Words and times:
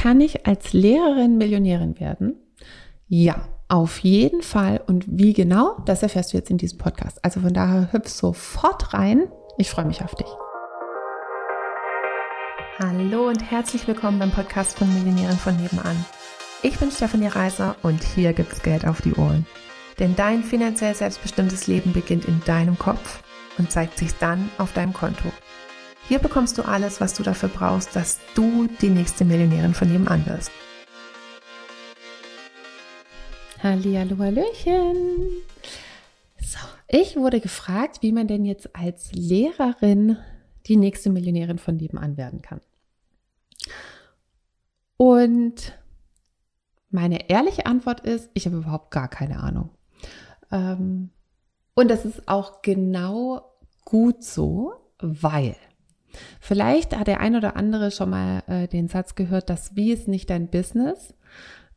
kann 0.00 0.22
ich 0.22 0.46
als 0.46 0.72
Lehrerin 0.72 1.36
Millionärin 1.36 2.00
werden? 2.00 2.36
Ja, 3.06 3.48
auf 3.68 3.98
jeden 3.98 4.40
Fall. 4.40 4.80
Und 4.86 5.04
wie 5.06 5.34
genau, 5.34 5.76
das 5.84 6.02
erfährst 6.02 6.32
du 6.32 6.38
jetzt 6.38 6.50
in 6.50 6.56
diesem 6.56 6.78
Podcast. 6.78 7.22
Also 7.22 7.40
von 7.40 7.52
daher 7.52 7.92
hüpf 7.92 8.08
sofort 8.08 8.94
rein. 8.94 9.30
Ich 9.58 9.68
freue 9.68 9.84
mich 9.84 10.02
auf 10.02 10.14
dich. 10.14 10.26
Hallo 12.78 13.28
und 13.28 13.50
herzlich 13.50 13.86
willkommen 13.86 14.18
beim 14.18 14.30
Podcast 14.30 14.78
von 14.78 14.88
Millionären 14.94 15.36
von 15.36 15.54
nebenan. 15.58 16.02
Ich 16.62 16.78
bin 16.78 16.90
Stefanie 16.90 17.26
Reiser 17.26 17.76
und 17.82 18.02
hier 18.02 18.32
gibt's 18.32 18.62
Geld 18.62 18.86
auf 18.86 19.02
die 19.02 19.12
Ohren. 19.16 19.46
Denn 19.98 20.16
dein 20.16 20.42
finanziell 20.42 20.94
selbstbestimmtes 20.94 21.66
Leben 21.66 21.92
beginnt 21.92 22.24
in 22.24 22.40
deinem 22.46 22.78
Kopf 22.78 23.22
und 23.58 23.70
zeigt 23.70 23.98
sich 23.98 24.14
dann 24.14 24.48
auf 24.56 24.72
deinem 24.72 24.94
Konto. 24.94 25.29
Hier 26.10 26.18
bekommst 26.18 26.58
du 26.58 26.62
alles, 26.62 27.00
was 27.00 27.14
du 27.14 27.22
dafür 27.22 27.48
brauchst, 27.48 27.94
dass 27.94 28.18
du 28.34 28.66
die 28.80 28.88
nächste 28.88 29.24
Millionärin 29.24 29.74
von 29.74 29.92
nebenan 29.92 30.26
wirst. 30.26 30.50
Hallihallo, 33.62 34.18
Hallöchen. 34.18 35.28
So, 36.40 36.58
ich 36.88 37.14
wurde 37.14 37.38
gefragt, 37.38 38.02
wie 38.02 38.10
man 38.10 38.26
denn 38.26 38.44
jetzt 38.44 38.74
als 38.74 39.12
Lehrerin 39.12 40.16
die 40.66 40.76
nächste 40.76 41.10
Millionärin 41.10 41.58
von 41.58 41.76
nebenan 41.76 42.16
werden 42.16 42.42
kann. 42.42 42.60
Und 44.96 45.78
meine 46.90 47.30
ehrliche 47.30 47.66
Antwort 47.66 48.00
ist, 48.00 48.30
ich 48.34 48.46
habe 48.46 48.56
überhaupt 48.56 48.90
gar 48.90 49.06
keine 49.06 49.38
Ahnung. 49.38 49.70
Ähm, 50.50 51.10
und 51.74 51.88
das 51.88 52.04
ist 52.04 52.26
auch 52.26 52.62
genau 52.62 53.52
gut 53.84 54.24
so, 54.24 54.72
weil 54.98 55.54
vielleicht 56.40 56.96
hat 56.96 57.06
der 57.06 57.20
ein 57.20 57.36
oder 57.36 57.56
andere 57.56 57.90
schon 57.90 58.10
mal 58.10 58.42
äh, 58.46 58.68
den 58.68 58.88
Satz 58.88 59.14
gehört, 59.14 59.50
dass 59.50 59.76
wie 59.76 59.92
ist 59.92 60.08
nicht 60.08 60.30
dein 60.30 60.48
Business. 60.48 61.14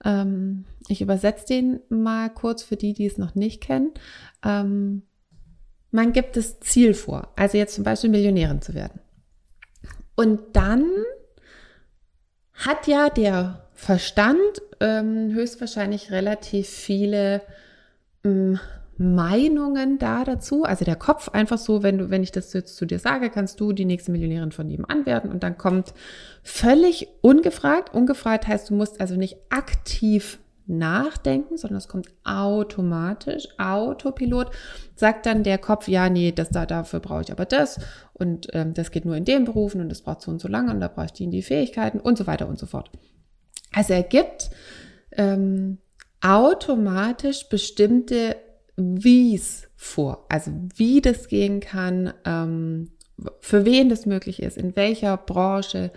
Ähm, 0.03 0.65
ich 0.87 1.01
übersetze 1.01 1.45
den 1.47 1.79
mal 1.89 2.29
kurz 2.29 2.63
für 2.63 2.75
die, 2.75 2.93
die 2.93 3.05
es 3.05 3.17
noch 3.17 3.35
nicht 3.35 3.61
kennen. 3.61 3.91
Ähm, 4.43 5.03
man 5.91 6.11
gibt 6.11 6.37
das 6.37 6.59
Ziel 6.59 6.93
vor, 6.93 7.31
also 7.35 7.57
jetzt 7.57 7.75
zum 7.75 7.83
Beispiel 7.83 8.09
Millionärin 8.09 8.61
zu 8.61 8.73
werden. 8.73 8.99
Und 10.15 10.41
dann 10.55 10.85
hat 12.53 12.87
ja 12.87 13.09
der 13.09 13.67
Verstand 13.73 14.61
ähm, 14.79 15.33
höchstwahrscheinlich 15.33 16.11
relativ 16.11 16.67
viele 16.67 17.41
ähm, 18.23 18.59
Meinungen 18.97 19.97
da 19.97 20.23
dazu. 20.23 20.63
Also 20.63 20.85
der 20.85 20.95
Kopf 20.95 21.29
einfach 21.29 21.57
so, 21.57 21.83
wenn 21.83 21.97
du, 21.97 22.09
wenn 22.09 22.23
ich 22.23 22.31
das 22.31 22.53
jetzt 22.53 22.75
zu 22.75 22.85
dir 22.85 22.99
sage, 22.99 23.29
kannst 23.29 23.59
du 23.59 23.73
die 23.73 23.85
nächste 23.85 24.11
Millionärin 24.11 24.51
von 24.51 24.67
nebenan 24.67 25.05
werden 25.05 25.31
und 25.31 25.43
dann 25.43 25.57
kommt 25.57 25.93
völlig 26.43 27.07
ungefragt. 27.21 27.93
Ungefragt 27.93 28.47
heißt, 28.47 28.69
du 28.69 28.75
musst 28.75 29.01
also 29.01 29.15
nicht 29.15 29.37
aktiv 29.49 30.39
nachdenken, 30.65 31.57
sondern 31.57 31.77
es 31.77 31.87
kommt 31.87 32.07
automatisch, 32.23 33.47
Autopilot, 33.57 34.51
sagt 34.95 35.25
dann 35.25 35.43
der 35.43 35.57
Kopf, 35.57 35.87
ja, 35.87 36.09
nee, 36.09 36.31
das 36.31 36.49
da, 36.49 36.65
dafür 36.65 36.99
brauche 36.99 37.23
ich 37.23 37.31
aber 37.31 37.45
das 37.45 37.79
und 38.13 38.47
ähm, 38.53 38.73
das 38.73 38.91
geht 38.91 39.03
nur 39.03 39.15
in 39.17 39.25
den 39.25 39.43
Berufen 39.43 39.81
und 39.81 39.89
das 39.89 40.01
braucht 40.01 40.21
so 40.21 40.31
und 40.31 40.39
so 40.39 40.47
lange 40.47 40.71
und 40.71 40.79
da 40.79 40.87
brauche 40.87 41.07
ich 41.07 41.13
die 41.13 41.29
die 41.29 41.41
Fähigkeiten 41.41 41.99
und 41.99 42.17
so 42.17 42.27
weiter 42.27 42.47
und 42.47 42.57
so 42.57 42.65
fort. 42.65 42.91
Also 43.73 43.93
er 43.93 44.03
gibt 44.03 44.51
ähm, 45.11 45.79
automatisch 46.21 47.49
bestimmte 47.49 48.37
Wies 48.75 49.67
vor, 49.75 50.25
also 50.29 50.51
wie 50.75 51.01
das 51.01 51.27
gehen 51.27 51.59
kann, 51.59 52.13
ähm, 52.25 52.91
für 53.39 53.65
wen 53.65 53.89
das 53.89 54.05
möglich 54.05 54.41
ist, 54.41 54.57
in 54.57 54.75
welcher 54.75 55.17
Branche, 55.17 55.91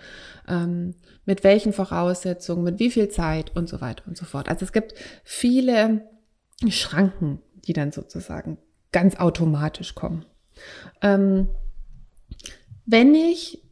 ähm, 0.47 0.93
mit 1.25 1.43
welchen 1.43 1.73
Voraussetzungen, 1.73 2.63
mit 2.63 2.79
wie 2.79 2.91
viel 2.91 3.09
Zeit 3.09 3.55
und 3.55 3.67
so 3.67 3.81
weiter 3.81 4.03
und 4.07 4.17
so 4.17 4.25
fort. 4.25 4.49
Also 4.49 4.65
es 4.65 4.71
gibt 4.71 4.93
viele 5.23 6.07
Schranken, 6.69 7.41
die 7.65 7.73
dann 7.73 7.91
sozusagen 7.91 8.57
ganz 8.91 9.15
automatisch 9.15 9.95
kommen. 9.95 10.25
Ähm, 11.01 11.49
wenn 12.85 13.13
ich 13.15 13.66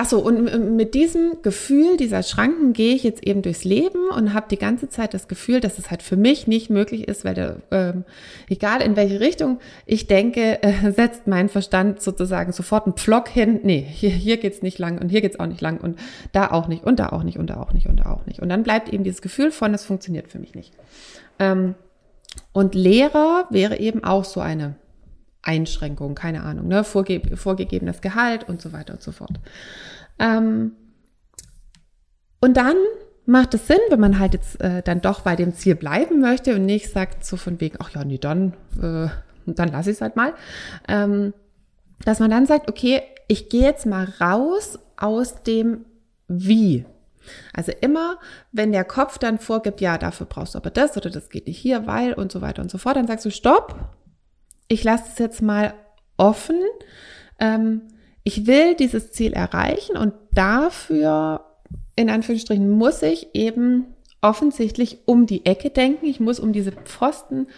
Achso, 0.00 0.18
und 0.18 0.76
mit 0.76 0.94
diesem 0.94 1.42
Gefühl 1.42 1.98
dieser 1.98 2.22
Schranken 2.22 2.72
gehe 2.72 2.94
ich 2.94 3.02
jetzt 3.02 3.22
eben 3.22 3.42
durchs 3.42 3.64
Leben 3.64 4.08
und 4.08 4.32
habe 4.32 4.46
die 4.50 4.56
ganze 4.56 4.88
Zeit 4.88 5.12
das 5.12 5.28
Gefühl, 5.28 5.60
dass 5.60 5.78
es 5.78 5.90
halt 5.90 6.02
für 6.02 6.16
mich 6.16 6.46
nicht 6.46 6.70
möglich 6.70 7.06
ist, 7.06 7.22
weil 7.22 7.34
der, 7.34 7.56
ähm, 7.70 8.04
egal 8.48 8.80
in 8.80 8.96
welche 8.96 9.20
Richtung 9.20 9.58
ich 9.84 10.06
denke, 10.06 10.62
äh, 10.62 10.90
setzt 10.96 11.26
mein 11.26 11.50
Verstand 11.50 12.00
sozusagen 12.00 12.52
sofort 12.52 12.86
einen 12.86 12.94
Pflock 12.94 13.28
hin. 13.28 13.60
Nee, 13.62 13.86
hier, 13.86 14.08
hier 14.08 14.38
geht's 14.38 14.62
nicht 14.62 14.78
lang 14.78 14.98
und 14.98 15.10
hier 15.10 15.20
geht's 15.20 15.38
auch 15.38 15.44
nicht 15.44 15.60
lang 15.60 15.78
und 15.78 15.98
da 16.32 16.50
auch 16.50 16.66
nicht 16.66 16.82
und 16.84 16.98
da 16.98 17.10
auch 17.10 17.22
nicht 17.22 17.36
und 17.36 17.50
da 17.50 17.60
auch 17.60 17.74
nicht 17.74 17.86
und 17.86 17.98
da 18.00 18.10
auch 18.10 18.24
nicht. 18.24 18.40
Und 18.40 18.48
dann 18.48 18.62
bleibt 18.62 18.90
eben 18.90 19.04
dieses 19.04 19.20
Gefühl 19.20 19.50
von, 19.50 19.74
es 19.74 19.84
funktioniert 19.84 20.28
für 20.28 20.38
mich 20.38 20.54
nicht. 20.54 20.72
Ähm, 21.38 21.74
und 22.54 22.74
Lehrer 22.74 23.48
wäre 23.50 23.78
eben 23.78 24.02
auch 24.02 24.24
so 24.24 24.40
eine 24.40 24.76
Einschränkungen, 25.42 26.14
keine 26.14 26.42
Ahnung, 26.42 26.68
ne, 26.68 26.84
vorge 26.84 27.22
vorgegebenes 27.36 28.00
Gehalt 28.00 28.48
und 28.48 28.60
so 28.60 28.72
weiter 28.72 28.94
und 28.94 29.02
so 29.02 29.12
fort. 29.12 29.40
Ähm, 30.18 30.72
und 32.40 32.56
dann 32.56 32.76
macht 33.26 33.54
es 33.54 33.66
Sinn, 33.66 33.78
wenn 33.90 34.00
man 34.00 34.18
halt 34.18 34.34
jetzt 34.34 34.60
äh, 34.60 34.82
dann 34.82 35.00
doch 35.00 35.20
bei 35.20 35.36
dem 35.36 35.54
Ziel 35.54 35.74
bleiben 35.74 36.20
möchte 36.20 36.54
und 36.54 36.66
nicht 36.66 36.90
sagt 36.90 37.24
so 37.24 37.36
von 37.36 37.60
wegen, 37.60 37.76
ach 37.80 37.90
ja, 37.90 38.04
nee, 38.04 38.18
dann, 38.18 38.54
äh, 38.80 39.08
dann 39.46 39.68
lasse 39.68 39.90
ich 39.90 39.96
es 39.96 40.00
halt 40.00 40.16
mal, 40.16 40.34
ähm, 40.88 41.32
dass 42.04 42.18
man 42.18 42.30
dann 42.30 42.46
sagt, 42.46 42.68
okay, 42.68 43.02
ich 43.28 43.48
gehe 43.48 43.62
jetzt 43.62 43.86
mal 43.86 44.08
raus 44.20 44.78
aus 44.96 45.42
dem 45.42 45.84
Wie. 46.28 46.84
Also 47.52 47.72
immer, 47.80 48.18
wenn 48.50 48.72
der 48.72 48.84
Kopf 48.84 49.18
dann 49.18 49.38
vorgibt, 49.38 49.80
ja, 49.80 49.98
dafür 49.98 50.26
brauchst 50.26 50.54
du 50.54 50.58
aber 50.58 50.70
das 50.70 50.96
oder 50.96 51.10
das 51.10 51.28
geht 51.28 51.46
nicht 51.46 51.58
hier, 51.58 51.86
weil 51.86 52.14
und 52.14 52.32
so 52.32 52.40
weiter 52.40 52.62
und 52.62 52.70
so 52.70 52.78
fort, 52.78 52.96
dann 52.96 53.06
sagst 53.06 53.26
du, 53.26 53.30
stopp, 53.30 53.76
ich 54.70 54.84
lasse 54.84 55.04
es 55.12 55.18
jetzt 55.18 55.42
mal 55.42 55.74
offen. 56.16 56.60
Ähm, 57.38 57.82
ich 58.22 58.46
will 58.46 58.76
dieses 58.76 59.10
Ziel 59.10 59.32
erreichen 59.32 59.96
und 59.96 60.14
dafür, 60.32 61.44
in 61.96 62.08
Anführungsstrichen, 62.08 62.70
muss 62.70 63.02
ich 63.02 63.34
eben 63.34 63.86
offensichtlich 64.22 64.98
um 65.06 65.26
die 65.26 65.44
Ecke 65.44 65.70
denken. 65.70 66.06
Ich 66.06 66.20
muss 66.20 66.38
um 66.38 66.52
diese 66.52 66.72
Pfosten, 66.72 67.48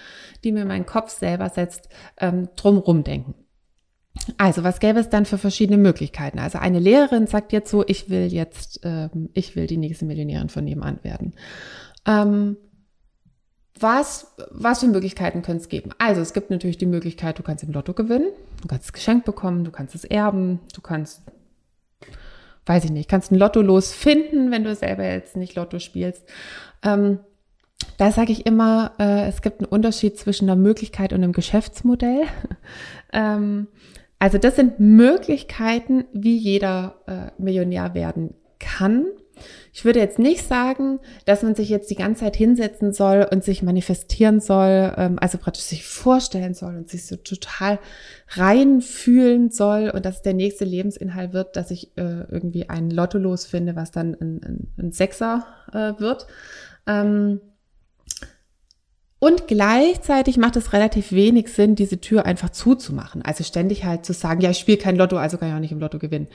die 0.42 0.52
mir 0.52 0.64
mein 0.64 0.86
Kopf 0.86 1.10
selber 1.10 1.50
setzt, 1.50 1.88
ähm, 2.18 2.48
drumrum 2.56 3.04
denken. 3.04 3.34
Also, 4.38 4.64
was 4.64 4.80
gäbe 4.80 5.00
es 5.00 5.10
dann 5.10 5.26
für 5.26 5.38
verschiedene 5.38 5.78
Möglichkeiten? 5.78 6.38
Also, 6.38 6.58
eine 6.58 6.78
Lehrerin 6.78 7.26
sagt 7.26 7.52
jetzt 7.52 7.70
so, 7.70 7.84
ich 7.86 8.08
will 8.08 8.32
jetzt, 8.32 8.80
ähm, 8.84 9.28
ich 9.34 9.54
will 9.54 9.66
die 9.66 9.76
nächste 9.76 10.06
Millionärin 10.06 10.48
von 10.48 10.64
nebenan 10.64 11.00
werden. 11.02 11.34
Ähm, 12.06 12.56
was, 13.78 14.34
was 14.50 14.80
für 14.80 14.86
Möglichkeiten 14.86 15.42
können 15.42 15.58
es 15.58 15.68
geben? 15.68 15.90
Also 15.98 16.20
es 16.20 16.32
gibt 16.32 16.50
natürlich 16.50 16.78
die 16.78 16.86
Möglichkeit, 16.86 17.38
du 17.38 17.42
kannst 17.42 17.64
im 17.64 17.72
Lotto 17.72 17.94
gewinnen, 17.94 18.28
du 18.60 18.68
kannst 18.68 18.86
es 18.86 18.92
geschenkt 18.92 19.24
bekommen, 19.24 19.64
du 19.64 19.70
kannst 19.70 19.94
es 19.94 20.04
erben, 20.04 20.60
du 20.74 20.80
kannst, 20.80 21.22
weiß 22.66 22.84
ich 22.84 22.90
nicht, 22.90 23.08
kannst 23.08 23.32
ein 23.32 23.38
Lotto 23.38 23.60
losfinden, 23.60 24.50
wenn 24.50 24.64
du 24.64 24.74
selber 24.74 25.04
jetzt 25.04 25.36
nicht 25.36 25.54
Lotto 25.54 25.78
spielst. 25.78 26.24
Ähm, 26.82 27.18
da 27.98 28.12
sage 28.12 28.32
ich 28.32 28.46
immer, 28.46 28.92
äh, 28.98 29.28
es 29.28 29.42
gibt 29.42 29.60
einen 29.60 29.68
Unterschied 29.68 30.18
zwischen 30.18 30.48
einer 30.48 30.60
Möglichkeit 30.60 31.12
und 31.12 31.22
einem 31.22 31.32
Geschäftsmodell. 31.32 32.22
ähm, 33.12 33.68
also 34.18 34.38
das 34.38 34.56
sind 34.56 34.78
Möglichkeiten, 34.78 36.04
wie 36.12 36.36
jeder 36.36 36.94
äh, 37.06 37.42
Millionär 37.42 37.94
werden 37.94 38.34
kann. 38.60 39.06
Ich 39.74 39.86
würde 39.86 40.00
jetzt 40.00 40.18
nicht 40.18 40.46
sagen, 40.46 41.00
dass 41.24 41.42
man 41.42 41.54
sich 41.54 41.70
jetzt 41.70 41.90
die 41.90 41.94
ganze 41.94 42.20
Zeit 42.20 42.36
hinsetzen 42.36 42.92
soll 42.92 43.26
und 43.30 43.42
sich 43.42 43.62
manifestieren 43.62 44.40
soll, 44.40 44.92
ähm, 44.98 45.18
also 45.18 45.38
praktisch 45.38 45.64
sich 45.64 45.86
vorstellen 45.86 46.52
soll 46.52 46.76
und 46.76 46.90
sich 46.90 47.06
so 47.06 47.16
total 47.16 47.78
reinfühlen 48.28 49.50
soll 49.50 49.88
und 49.88 50.04
dass 50.04 50.20
der 50.20 50.34
nächste 50.34 50.66
Lebensinhalt 50.66 51.32
wird, 51.32 51.56
dass 51.56 51.70
ich 51.70 51.96
äh, 51.96 52.24
irgendwie 52.30 52.68
ein 52.68 52.90
Lotto 52.90 53.16
losfinde, 53.16 53.74
was 53.74 53.90
dann 53.90 54.14
ein, 54.14 54.40
ein, 54.44 54.68
ein 54.76 54.92
Sechser 54.92 55.46
äh, 55.72 55.98
wird. 55.98 56.26
Ähm, 56.86 57.40
und 59.22 59.46
gleichzeitig 59.46 60.36
macht 60.36 60.56
es 60.56 60.72
relativ 60.72 61.12
wenig 61.12 61.46
Sinn, 61.46 61.76
diese 61.76 62.00
Tür 62.00 62.26
einfach 62.26 62.50
zuzumachen. 62.50 63.22
Also 63.22 63.44
ständig 63.44 63.84
halt 63.84 64.04
zu 64.04 64.14
sagen, 64.14 64.40
ja, 64.40 64.50
ich 64.50 64.58
spiele 64.58 64.78
kein 64.78 64.96
Lotto, 64.96 65.16
also 65.16 65.38
kann 65.38 65.48
ich 65.48 65.54
auch 65.54 65.60
nicht 65.60 65.70
im 65.70 65.78
Lotto 65.78 66.00
gewinnen. 66.00 66.26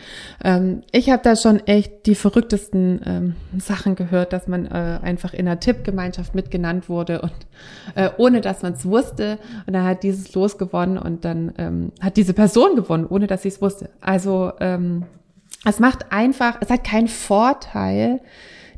Ähm, 0.41 0.83
ich 0.93 1.09
habe 1.09 1.21
da 1.21 1.35
schon 1.35 1.59
echt 1.67 2.05
die 2.05 2.15
verrücktesten 2.15 3.01
ähm, 3.05 3.35
Sachen 3.59 3.95
gehört, 3.95 4.31
dass 4.31 4.47
man 4.47 4.67
äh, 4.67 4.99
einfach 5.01 5.33
in 5.33 5.49
einer 5.49 5.59
Tippgemeinschaft 5.59 6.33
mitgenannt 6.33 6.87
wurde 6.87 7.19
und 7.23 7.33
äh, 7.95 8.09
ohne 8.15 8.39
dass 8.39 8.61
man 8.61 8.71
es 8.71 8.85
wusste. 8.85 9.37
Und 9.65 9.73
dann 9.73 9.83
hat 9.83 10.03
dieses 10.03 10.33
Los 10.33 10.57
gewonnen 10.57 10.97
und 10.97 11.25
dann 11.25 11.51
ähm, 11.57 11.91
hat 11.99 12.15
diese 12.15 12.33
Person 12.33 12.77
gewonnen, 12.77 13.05
ohne 13.05 13.27
dass 13.27 13.41
sie 13.41 13.49
es 13.49 13.61
wusste. 13.61 13.89
Also 13.99 14.53
ähm, 14.61 15.03
es 15.65 15.81
macht 15.81 16.13
einfach, 16.13 16.59
es 16.61 16.69
hat 16.69 16.85
keinen 16.85 17.09
Vorteil, 17.09 18.21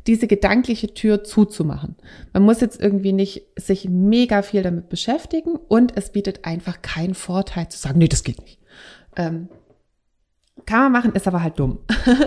diese 0.06 0.26
gedankliche 0.26 0.94
Tür 0.94 1.24
zuzumachen. 1.24 1.96
Man 2.32 2.42
muss 2.42 2.60
jetzt 2.60 2.80
irgendwie 2.80 3.12
nicht 3.12 3.42
sich 3.56 3.88
mega 3.88 4.42
viel 4.42 4.62
damit 4.62 4.88
beschäftigen 4.88 5.56
und 5.56 5.96
es 5.96 6.10
bietet 6.12 6.44
einfach 6.44 6.82
keinen 6.82 7.14
Vorteil 7.14 7.68
zu 7.68 7.78
sagen, 7.78 7.98
nee, 7.98 8.08
das 8.08 8.24
geht 8.24 8.40
nicht. 8.40 8.58
Ähm, 9.16 9.48
Kann 10.66 10.80
man 10.80 10.92
machen, 10.92 11.12
ist 11.12 11.28
aber 11.28 11.42
halt 11.42 11.58
dumm. 11.58 11.80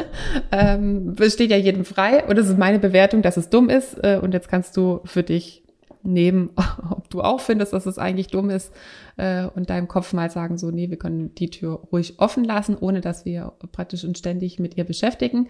ähm, 0.51 1.15
steht 1.29 1.51
ja 1.51 1.57
jedem 1.57 1.85
frei 1.85 2.25
und 2.25 2.37
es 2.37 2.49
ist 2.49 2.57
meine 2.57 2.79
Bewertung, 2.79 3.21
dass 3.21 3.37
es 3.37 3.49
dumm 3.49 3.69
ist. 3.69 3.95
Äh, 4.03 4.19
und 4.21 4.33
jetzt 4.33 4.49
kannst 4.49 4.77
du 4.77 5.01
für 5.05 5.23
dich 5.23 5.63
nehmen, 6.03 6.51
ob 6.89 7.09
du 7.09 7.21
auch 7.21 7.39
findest, 7.39 7.73
dass 7.73 7.85
es 7.85 7.97
eigentlich 7.97 8.27
dumm 8.27 8.49
ist 8.49 8.71
äh, 9.17 9.45
und 9.45 9.69
deinem 9.69 9.87
Kopf 9.87 10.13
mal 10.13 10.29
sagen, 10.29 10.57
so, 10.57 10.69
nee, 10.69 10.89
wir 10.89 10.97
können 10.97 11.33
die 11.35 11.49
Tür 11.49 11.81
ruhig 11.91 12.19
offen 12.19 12.43
lassen, 12.43 12.77
ohne 12.79 13.01
dass 13.01 13.25
wir 13.25 13.53
praktisch 13.71 14.03
und 14.03 14.17
ständig 14.17 14.59
mit 14.59 14.77
ihr 14.77 14.83
beschäftigen. 14.83 15.47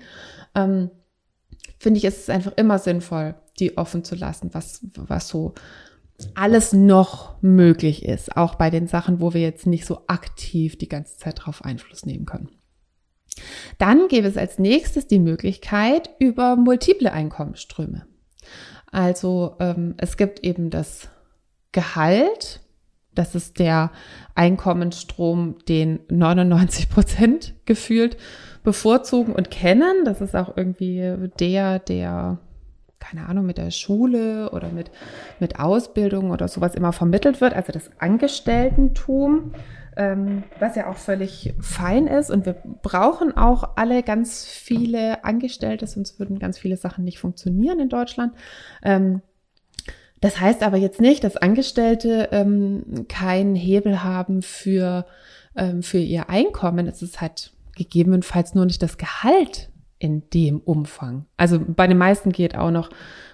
Ähm, 0.56 0.90
Finde 1.84 1.98
ich, 1.98 2.06
ist 2.06 2.20
es 2.20 2.30
einfach 2.30 2.54
immer 2.56 2.80
sinnvoll, 2.80 3.36
die 3.60 3.78
offen 3.78 4.06
zu 4.06 4.16
lassen, 4.16 4.54
was, 4.54 4.80
was 4.96 5.28
so 5.28 5.54
alles 6.34 6.72
noch 6.72 7.36
möglich 7.42 8.06
ist, 8.06 8.38
auch 8.38 8.56
bei 8.56 8.70
den 8.70 8.88
Sachen, 8.88 9.20
wo 9.20 9.34
wir 9.34 9.42
jetzt 9.42 9.68
nicht 9.68 9.86
so 9.86 10.00
aktiv 10.08 10.78
die 10.78 10.88
ganze 10.88 11.18
Zeit 11.18 11.44
drauf 11.44 11.66
Einfluss 11.66 12.06
nehmen 12.06 12.26
können. 12.26 12.48
Dann 13.80 14.08
gäbe 14.08 14.30
es 14.30 14.38
als 14.38 14.60
nächstes 14.60 15.08
die 15.08 15.20
Möglichkeit 15.20 16.10
über 16.20 16.56
multiple 16.56 17.12
Einkommensströme. 17.12 18.08
Also 18.90 19.58
ähm, 19.60 19.96
es 19.98 20.16
gibt 20.16 20.40
eben 20.40 20.70
das 20.70 21.10
Gehalt, 21.74 22.62
das 23.16 23.36
ist 23.36 23.60
der 23.60 23.92
Einkommensstrom, 24.36 25.56
den 25.68 26.00
99 26.10 26.90
Prozent 26.90 27.54
gefühlt 27.66 28.18
bevorzugen 28.64 29.34
und 29.34 29.52
kennen. 29.52 30.06
Das 30.06 30.22
ist 30.22 30.36
auch 30.36 30.56
irgendwie 30.56 31.30
der, 31.40 31.80
der, 31.80 32.38
keine 33.00 33.28
Ahnung, 33.28 33.46
mit 33.46 33.58
der 33.58 33.72
Schule 33.72 34.52
oder 34.52 34.70
mit, 34.70 34.92
mit 35.40 35.60
Ausbildung 35.60 36.32
oder 36.32 36.48
sowas 36.48 36.76
immer 36.76 36.94
vermittelt 36.94 37.42
wird. 37.42 37.54
Also 37.54 37.72
das 37.72 37.92
Angestelltentum 38.00 39.54
ähm, 39.96 40.44
was 40.60 40.76
ja 40.76 40.90
auch 40.90 40.98
völlig 40.98 41.54
fein 41.60 42.08
ist. 42.08 42.32
Und 42.32 42.46
wir 42.46 42.56
brauchen 42.82 43.36
auch 43.36 43.76
alle 43.76 44.04
ganz 44.04 44.46
viele 44.46 45.24
Angestellte, 45.24 45.88
sonst 45.88 46.20
würden 46.20 46.40
ganz 46.40 46.58
viele 46.58 46.78
Sachen 46.78 47.04
nicht 47.04 47.20
funktionieren 47.20 47.80
in 47.80 47.90
Deutschland. 47.90 48.34
Ähm, 48.84 49.22
das 50.24 50.40
heißt 50.40 50.64
aber 50.64 50.78
jetzt 50.78 51.02
nicht, 51.02 51.26
dass 51.26 51.36
Angestellte 51.36 52.30
ähm, 52.32 53.08
keinen 53.10 53.56
Hebel 53.56 54.04
haben 54.04 54.42
für, 54.42 55.06
ähm, 55.54 55.84
für 55.84 55.98
ihr 55.98 56.30
Einkommen. 56.30 56.88
Es 56.88 57.02
ist 57.02 57.20
halt 57.20 57.52
gegebenenfalls 57.76 58.56
nur 58.56 58.66
nicht 58.66 58.82
das 58.82 58.98
Gehalt 58.98 59.70
in 60.00 60.30
dem 60.30 60.62
Umfang. 60.62 61.26
Also 61.36 61.60
bei 61.60 61.88
den 61.88 61.98
meisten 61.98 62.32
geht 62.32 62.56
auch 62.56 62.72
noch 62.72 62.90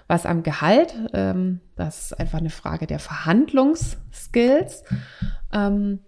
was 0.08 0.26
am 0.26 0.42
Gehalt. 0.42 0.96
Ähm, 1.12 1.60
das 1.76 2.06
ist 2.06 2.18
einfach 2.18 2.38
eine 2.38 2.50
Frage 2.50 2.88
der 2.88 2.98
Verhandlungsskills. 2.98 4.82
Ähm, 5.52 6.00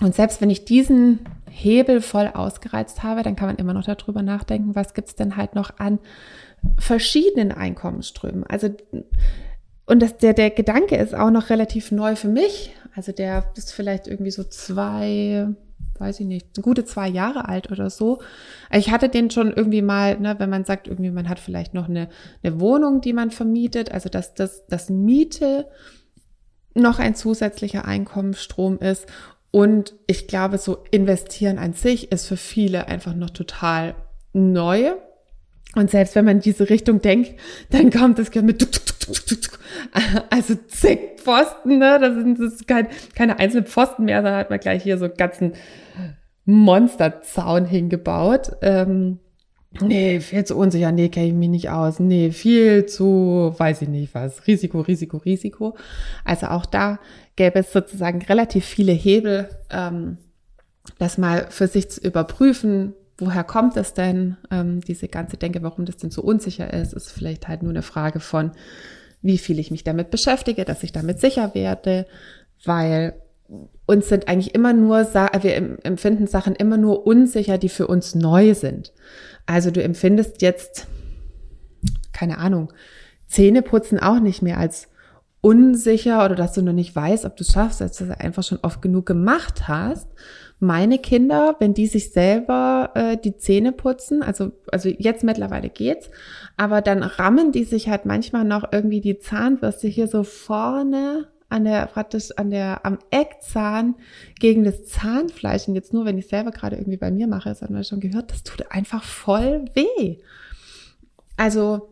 und 0.00 0.14
selbst 0.14 0.40
wenn 0.40 0.50
ich 0.50 0.64
diesen 0.64 1.26
Hebel 1.50 2.00
voll 2.00 2.28
ausgereizt 2.32 3.02
habe, 3.02 3.24
dann 3.24 3.34
kann 3.34 3.48
man 3.48 3.56
immer 3.56 3.74
noch 3.74 3.84
darüber 3.84 4.22
nachdenken, 4.22 4.76
was 4.76 4.94
gibt's 4.94 5.16
denn 5.16 5.36
halt 5.36 5.56
noch 5.56 5.80
an 5.80 5.98
verschiedenen 6.78 7.50
Einkommensströmen. 7.50 8.44
Also, 8.44 8.68
und 9.86 10.00
das, 10.00 10.16
der, 10.18 10.32
der 10.34 10.50
Gedanke 10.50 10.96
ist 10.96 11.14
auch 11.14 11.30
noch 11.30 11.50
relativ 11.50 11.92
neu 11.92 12.16
für 12.16 12.28
mich. 12.28 12.74
Also 12.94 13.12
der 13.12 13.44
ist 13.56 13.72
vielleicht 13.72 14.06
irgendwie 14.06 14.30
so 14.30 14.44
zwei, 14.44 15.48
weiß 15.98 16.20
ich 16.20 16.26
nicht, 16.26 16.62
gute 16.62 16.84
zwei 16.84 17.08
Jahre 17.08 17.48
alt 17.48 17.70
oder 17.70 17.90
so. 17.90 18.20
Ich 18.70 18.90
hatte 18.90 19.08
den 19.08 19.30
schon 19.30 19.52
irgendwie 19.52 19.82
mal, 19.82 20.18
ne, 20.20 20.34
wenn 20.38 20.50
man 20.50 20.64
sagt, 20.64 20.88
irgendwie 20.88 21.10
man 21.10 21.28
hat 21.28 21.38
vielleicht 21.38 21.74
noch 21.74 21.88
eine, 21.88 22.08
eine 22.42 22.60
Wohnung, 22.60 23.00
die 23.00 23.12
man 23.12 23.30
vermietet, 23.30 23.90
also 23.90 24.08
dass 24.08 24.34
das, 24.34 24.66
das 24.66 24.90
Miete 24.90 25.68
noch 26.74 26.98
ein 26.98 27.14
zusätzlicher 27.14 27.84
Einkommensstrom 27.84 28.78
ist 28.78 29.06
und 29.52 29.94
ich 30.06 30.26
glaube, 30.26 30.56
so 30.58 30.82
investieren 30.90 31.58
an 31.58 31.74
sich 31.74 32.10
ist 32.10 32.26
für 32.26 32.38
viele 32.38 32.88
einfach 32.88 33.14
noch 33.14 33.30
total 33.30 33.94
neu. 34.32 34.92
Und 35.74 35.90
selbst 35.90 36.14
wenn 36.14 36.24
man 36.24 36.36
in 36.36 36.42
diese 36.42 36.68
Richtung 36.68 37.00
denkt, 37.00 37.34
dann 37.70 37.90
kommt 37.90 38.18
es 38.18 38.34
mit 38.34 38.68
also 40.30 40.54
zig 40.68 41.12
Pfosten, 41.16 41.78
ne? 41.78 41.98
Das 42.00 42.14
sind 42.14 42.38
das 42.38 42.66
kein, 42.66 42.88
keine 43.14 43.38
einzelnen 43.38 43.66
Pfosten 43.66 44.04
mehr, 44.04 44.22
da 44.22 44.38
hat 44.38 44.50
man 44.50 44.60
gleich 44.60 44.82
hier 44.82 44.98
so 44.98 45.06
einen 45.06 45.16
ganzen 45.16 45.52
Monsterzaun 46.44 47.64
hingebaut. 47.64 48.52
Ähm, 48.60 49.18
nee, 49.80 50.20
viel 50.20 50.44
zu 50.44 50.56
unsicher, 50.56 50.92
nee, 50.92 51.08
kenne 51.08 51.28
ich 51.28 51.32
mich 51.34 51.48
nicht 51.48 51.70
aus. 51.70 52.00
Nee, 52.00 52.32
viel 52.32 52.86
zu, 52.86 53.54
weiß 53.56 53.82
ich 53.82 53.88
nicht 53.88 54.14
was, 54.14 54.46
Risiko, 54.46 54.80
Risiko, 54.80 55.18
Risiko. 55.18 55.76
Also 56.24 56.46
auch 56.48 56.66
da 56.66 56.98
gäbe 57.36 57.60
es 57.60 57.72
sozusagen 57.72 58.22
relativ 58.22 58.64
viele 58.64 58.92
Hebel, 58.92 59.48
ähm, 59.70 60.18
das 60.98 61.16
mal 61.16 61.46
für 61.50 61.68
sich 61.68 61.90
zu 61.90 62.00
überprüfen, 62.00 62.94
woher 63.24 63.44
kommt 63.44 63.76
es 63.76 63.94
denn, 63.94 64.36
ähm, 64.50 64.80
diese 64.80 65.08
ganze 65.08 65.36
Denke, 65.36 65.62
warum 65.62 65.84
das 65.84 65.96
denn 65.96 66.10
so 66.10 66.22
unsicher 66.22 66.72
ist, 66.72 66.92
ist 66.92 67.10
vielleicht 67.10 67.48
halt 67.48 67.62
nur 67.62 67.70
eine 67.70 67.82
Frage 67.82 68.20
von, 68.20 68.52
wie 69.22 69.38
viel 69.38 69.58
ich 69.58 69.70
mich 69.70 69.84
damit 69.84 70.10
beschäftige, 70.10 70.64
dass 70.64 70.82
ich 70.82 70.92
damit 70.92 71.20
sicher 71.20 71.54
werde, 71.54 72.06
weil 72.64 73.14
uns 73.86 74.08
sind 74.08 74.28
eigentlich 74.28 74.54
immer 74.54 74.72
nur, 74.72 74.98
wir 75.14 75.84
empfinden 75.84 76.26
Sachen 76.26 76.54
immer 76.54 76.76
nur 76.76 77.06
unsicher, 77.06 77.58
die 77.58 77.68
für 77.68 77.86
uns 77.86 78.14
neu 78.14 78.54
sind. 78.54 78.92
Also 79.46 79.70
du 79.70 79.82
empfindest 79.82 80.42
jetzt, 80.42 80.86
keine 82.12 82.38
Ahnung, 82.38 82.72
Zähneputzen 83.26 83.98
auch 83.98 84.20
nicht 84.20 84.42
mehr 84.42 84.58
als 84.58 84.88
unsicher 85.40 86.24
oder 86.24 86.34
dass 86.34 86.52
du 86.52 86.62
noch 86.62 86.72
nicht 86.72 86.94
weißt, 86.94 87.24
ob 87.24 87.36
du 87.36 87.42
es 87.42 87.52
schaffst, 87.52 87.80
dass 87.80 87.96
du 87.96 88.06
das 88.06 88.18
einfach 88.18 88.42
schon 88.42 88.60
oft 88.62 88.80
genug 88.80 89.06
gemacht 89.06 89.68
hast. 89.68 90.08
Meine 90.62 91.00
Kinder, 91.00 91.56
wenn 91.58 91.74
die 91.74 91.88
sich 91.88 92.12
selber 92.12 92.92
äh, 92.94 93.16
die 93.16 93.36
Zähne 93.36 93.72
putzen, 93.72 94.22
also, 94.22 94.52
also 94.70 94.88
jetzt 94.90 95.24
mittlerweile 95.24 95.68
geht's, 95.68 96.08
aber 96.56 96.82
dann 96.82 97.02
rammen 97.02 97.50
die 97.50 97.64
sich 97.64 97.88
halt 97.88 98.06
manchmal 98.06 98.44
noch 98.44 98.70
irgendwie 98.70 99.00
die 99.00 99.18
Zahnbürste 99.18 99.88
hier 99.88 100.06
so 100.06 100.22
vorne 100.22 101.26
an 101.48 101.64
der, 101.64 101.86
praktisch 101.86 102.30
an 102.36 102.50
der, 102.50 102.86
am 102.86 103.00
Eckzahn 103.10 103.96
gegen 104.38 104.62
das 104.62 104.84
Zahnfleisch. 104.84 105.66
Und 105.66 105.74
jetzt 105.74 105.92
nur, 105.92 106.04
wenn 106.04 106.16
ich 106.16 106.28
selber 106.28 106.52
gerade 106.52 106.76
irgendwie 106.76 106.96
bei 106.96 107.10
mir 107.10 107.26
mache, 107.26 107.48
das 107.48 107.62
hat 107.62 107.70
man 107.70 107.82
schon 107.82 107.98
gehört, 107.98 108.30
das 108.30 108.44
tut 108.44 108.70
einfach 108.70 109.02
voll 109.02 109.64
weh. 109.74 110.18
Also, 111.36 111.88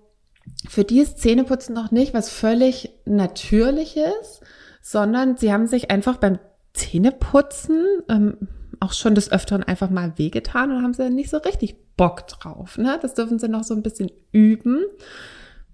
für 0.68 0.84
die 0.84 1.00
ist 1.00 1.18
Zähneputzen 1.18 1.74
noch 1.74 1.90
nicht 1.90 2.14
was 2.14 2.30
völlig 2.30 2.90
Natürliches, 3.04 4.40
sondern 4.80 5.36
sie 5.36 5.52
haben 5.52 5.66
sich 5.66 5.90
einfach 5.90 6.18
beim 6.18 6.38
Zähneputzen 6.72 7.84
ähm, 8.08 8.36
auch 8.80 8.92
schon 8.92 9.14
des 9.14 9.30
Öfteren 9.30 9.62
einfach 9.62 9.90
mal 9.90 10.14
wehgetan 10.16 10.72
und 10.72 10.82
haben 10.82 10.94
sie 10.94 11.10
nicht 11.10 11.30
so 11.30 11.38
richtig 11.38 11.76
Bock 11.96 12.26
drauf. 12.26 12.78
Ne? 12.78 12.98
Das 13.00 13.14
dürfen 13.14 13.38
sie 13.38 13.48
noch 13.48 13.64
so 13.64 13.74
ein 13.74 13.82
bisschen 13.82 14.10
üben, 14.32 14.84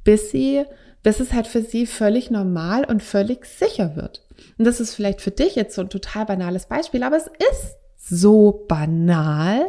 bis 0.04 0.30
sie, 0.30 0.64
bis 1.02 1.20
es 1.20 1.32
halt 1.32 1.46
für 1.46 1.62
sie 1.62 1.86
völlig 1.86 2.30
normal 2.30 2.84
und 2.84 3.02
völlig 3.02 3.46
sicher 3.46 3.96
wird. 3.96 4.26
Und 4.58 4.64
das 4.66 4.80
ist 4.80 4.94
vielleicht 4.94 5.20
für 5.20 5.30
dich 5.30 5.54
jetzt 5.54 5.74
so 5.74 5.82
ein 5.82 5.90
total 5.90 6.26
banales 6.26 6.66
Beispiel, 6.66 7.02
aber 7.02 7.16
es 7.16 7.26
ist 7.26 7.76
so 7.96 8.64
banal, 8.68 9.66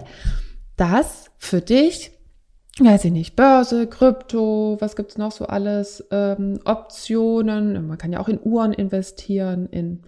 dass 0.76 1.32
für 1.38 1.62
dich 1.62 2.12
weiß 2.80 3.06
ich 3.06 3.12
nicht, 3.12 3.36
Börse, 3.36 3.88
Krypto, 3.88 4.78
was 4.80 4.96
gibt's 4.96 5.18
noch 5.18 5.32
so 5.32 5.46
alles, 5.46 6.06
ähm, 6.12 6.60
Optionen, 6.66 7.88
man 7.88 7.98
kann 7.98 8.14
ja 8.14 8.20
auch 8.20 8.28
in 8.28 8.40
Uhren 8.44 8.74
investieren, 8.74 9.68
in, 9.72 10.02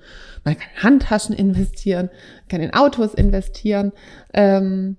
man 0.44 0.58
kann 0.58 0.70
in 0.76 0.84
Handtaschen 0.84 1.36
investieren, 1.36 2.10
kann 2.48 2.62
in 2.62 2.74
Autos 2.74 3.14
investieren, 3.14 3.92
ähm, 4.34 4.98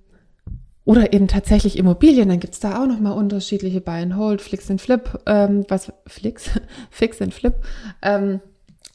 oder 0.85 1.13
eben 1.13 1.29
tatsächlich 1.29 1.79
Immobilien, 1.79 2.29
dann 2.29 2.41
gibt's 2.41 2.59
da 2.59 2.83
auch 2.83 2.87
nochmal 2.87 3.17
unterschiedliche 3.17 3.81
Buy 3.81 4.03
and 4.03 4.17
Hold, 4.17 4.41
Flix 4.41 4.71
and 4.71 4.81
Flip, 4.81 5.21
ähm, 5.27 5.65
was, 5.69 5.93
Flix, 6.07 6.51
Fix 6.91 7.23
and 7.23 7.33
Flip, 7.33 7.55
ähm, 8.03 8.41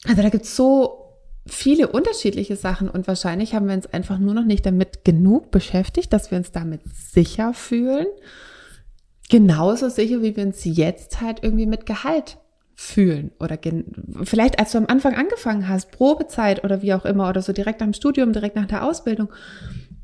also 0.06 0.22
da 0.22 0.28
gibt's 0.28 0.54
so 0.54 1.02
viele 1.46 1.88
unterschiedliche 1.88 2.56
Sachen 2.56 2.90
und 2.90 3.06
wahrscheinlich 3.06 3.54
haben 3.54 3.68
wir 3.68 3.74
uns 3.74 3.86
einfach 3.86 4.18
nur 4.18 4.34
noch 4.34 4.44
nicht 4.44 4.66
damit 4.66 5.04
genug 5.04 5.50
beschäftigt, 5.50 6.12
dass 6.12 6.30
wir 6.30 6.38
uns 6.38 6.50
damit 6.50 6.80
sicher 6.92 7.54
fühlen 7.54 8.06
genauso 9.28 9.88
sicher, 9.88 10.22
wie 10.22 10.36
wir 10.36 10.44
uns 10.44 10.64
jetzt 10.64 11.20
halt 11.20 11.42
irgendwie 11.42 11.66
mit 11.66 11.86
Gehalt 11.86 12.38
fühlen 12.74 13.32
oder 13.40 13.58
vielleicht 14.24 14.58
als 14.58 14.72
du 14.72 14.78
am 14.78 14.86
Anfang 14.86 15.14
angefangen 15.14 15.66
hast, 15.66 15.90
Probezeit 15.92 16.62
oder 16.62 16.82
wie 16.82 16.92
auch 16.92 17.06
immer 17.06 17.28
oder 17.28 17.40
so 17.40 17.54
direkt 17.54 17.80
am 17.80 17.94
Studium, 17.94 18.32
direkt 18.32 18.54
nach 18.54 18.66
der 18.66 18.84
Ausbildung, 18.84 19.32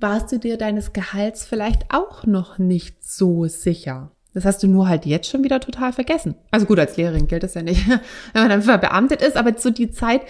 warst 0.00 0.32
du 0.32 0.38
dir 0.38 0.56
deines 0.56 0.94
Gehalts 0.94 1.44
vielleicht 1.44 1.92
auch 1.92 2.24
noch 2.26 2.58
nicht 2.58 3.04
so 3.04 3.46
sicher. 3.46 4.10
Das 4.32 4.46
hast 4.46 4.62
du 4.62 4.68
nur 4.68 4.88
halt 4.88 5.04
jetzt 5.04 5.28
schon 5.28 5.44
wieder 5.44 5.60
total 5.60 5.92
vergessen. 5.92 6.34
Also 6.50 6.64
gut, 6.64 6.78
als 6.78 6.96
Lehrerin 6.96 7.26
gilt 7.26 7.42
das 7.42 7.52
ja 7.52 7.62
nicht, 7.62 7.86
wenn 8.32 8.42
man 8.42 8.48
dann 8.48 8.62
verbeamtet 8.62 9.20
ist, 9.20 9.36
aber 9.36 9.52
so 9.58 9.68
die 9.68 9.90
Zeit 9.90 10.22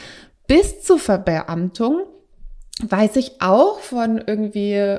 bis 0.49 0.83
zur 0.83 0.99
Verbeamtung 0.99 2.03
weiß 2.83 3.17
ich 3.17 3.41
auch 3.41 3.79
von 3.79 4.19
irgendwie 4.19 4.99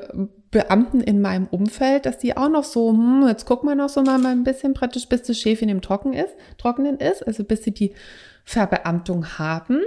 Beamten 0.53 1.01
in 1.01 1.19
meinem 1.19 1.47
Umfeld, 1.47 2.05
dass 2.05 2.17
die 2.17 2.37
auch 2.37 2.49
noch 2.49 2.63
so, 2.63 2.91
hm, 2.91 3.25
jetzt 3.27 3.45
gucken 3.45 3.67
wir 3.67 3.75
noch 3.75 3.89
so 3.89 4.01
mal 4.01 4.25
ein 4.25 4.45
bisschen 4.45 4.73
praktisch, 4.73 5.09
bis 5.09 5.23
das 5.23 5.37
Schäfchen 5.37 5.67
im 5.67 5.81
Trocken 5.81 6.13
ist, 6.13 6.33
Trockenen 6.57 6.97
ist, 6.97 7.27
also 7.27 7.43
bis 7.43 7.63
sie 7.63 7.73
die 7.73 7.93
Verbeamtung 8.45 9.37
haben. 9.37 9.81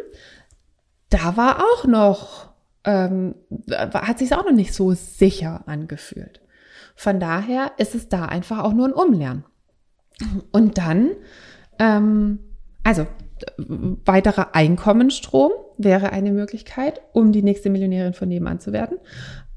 Da 1.08 1.36
war 1.36 1.62
auch 1.62 1.86
noch 1.86 2.50
ähm, 2.86 3.34
hat 3.92 4.18
sich 4.18 4.32
auch 4.32 4.44
noch 4.44 4.52
nicht 4.52 4.72
so 4.72 4.92
sicher 4.92 5.64
angefühlt. 5.66 6.40
Von 6.94 7.20
daher 7.20 7.72
ist 7.78 7.94
es 7.94 8.08
da 8.08 8.24
einfach 8.24 8.60
auch 8.60 8.72
nur 8.72 8.86
ein 8.86 8.92
Umlernen. 8.92 9.44
Und 10.52 10.78
dann, 10.78 11.10
ähm, 11.78 12.38
also 12.84 13.06
weiterer 13.58 14.54
Einkommensstrom 14.54 15.52
wäre 15.76 16.10
eine 16.12 16.30
Möglichkeit, 16.30 17.02
um 17.12 17.32
die 17.32 17.42
nächste 17.42 17.68
Millionärin 17.68 18.14
von 18.14 18.28
nebenan 18.28 18.60
zu 18.60 18.72
werden. 18.72 18.98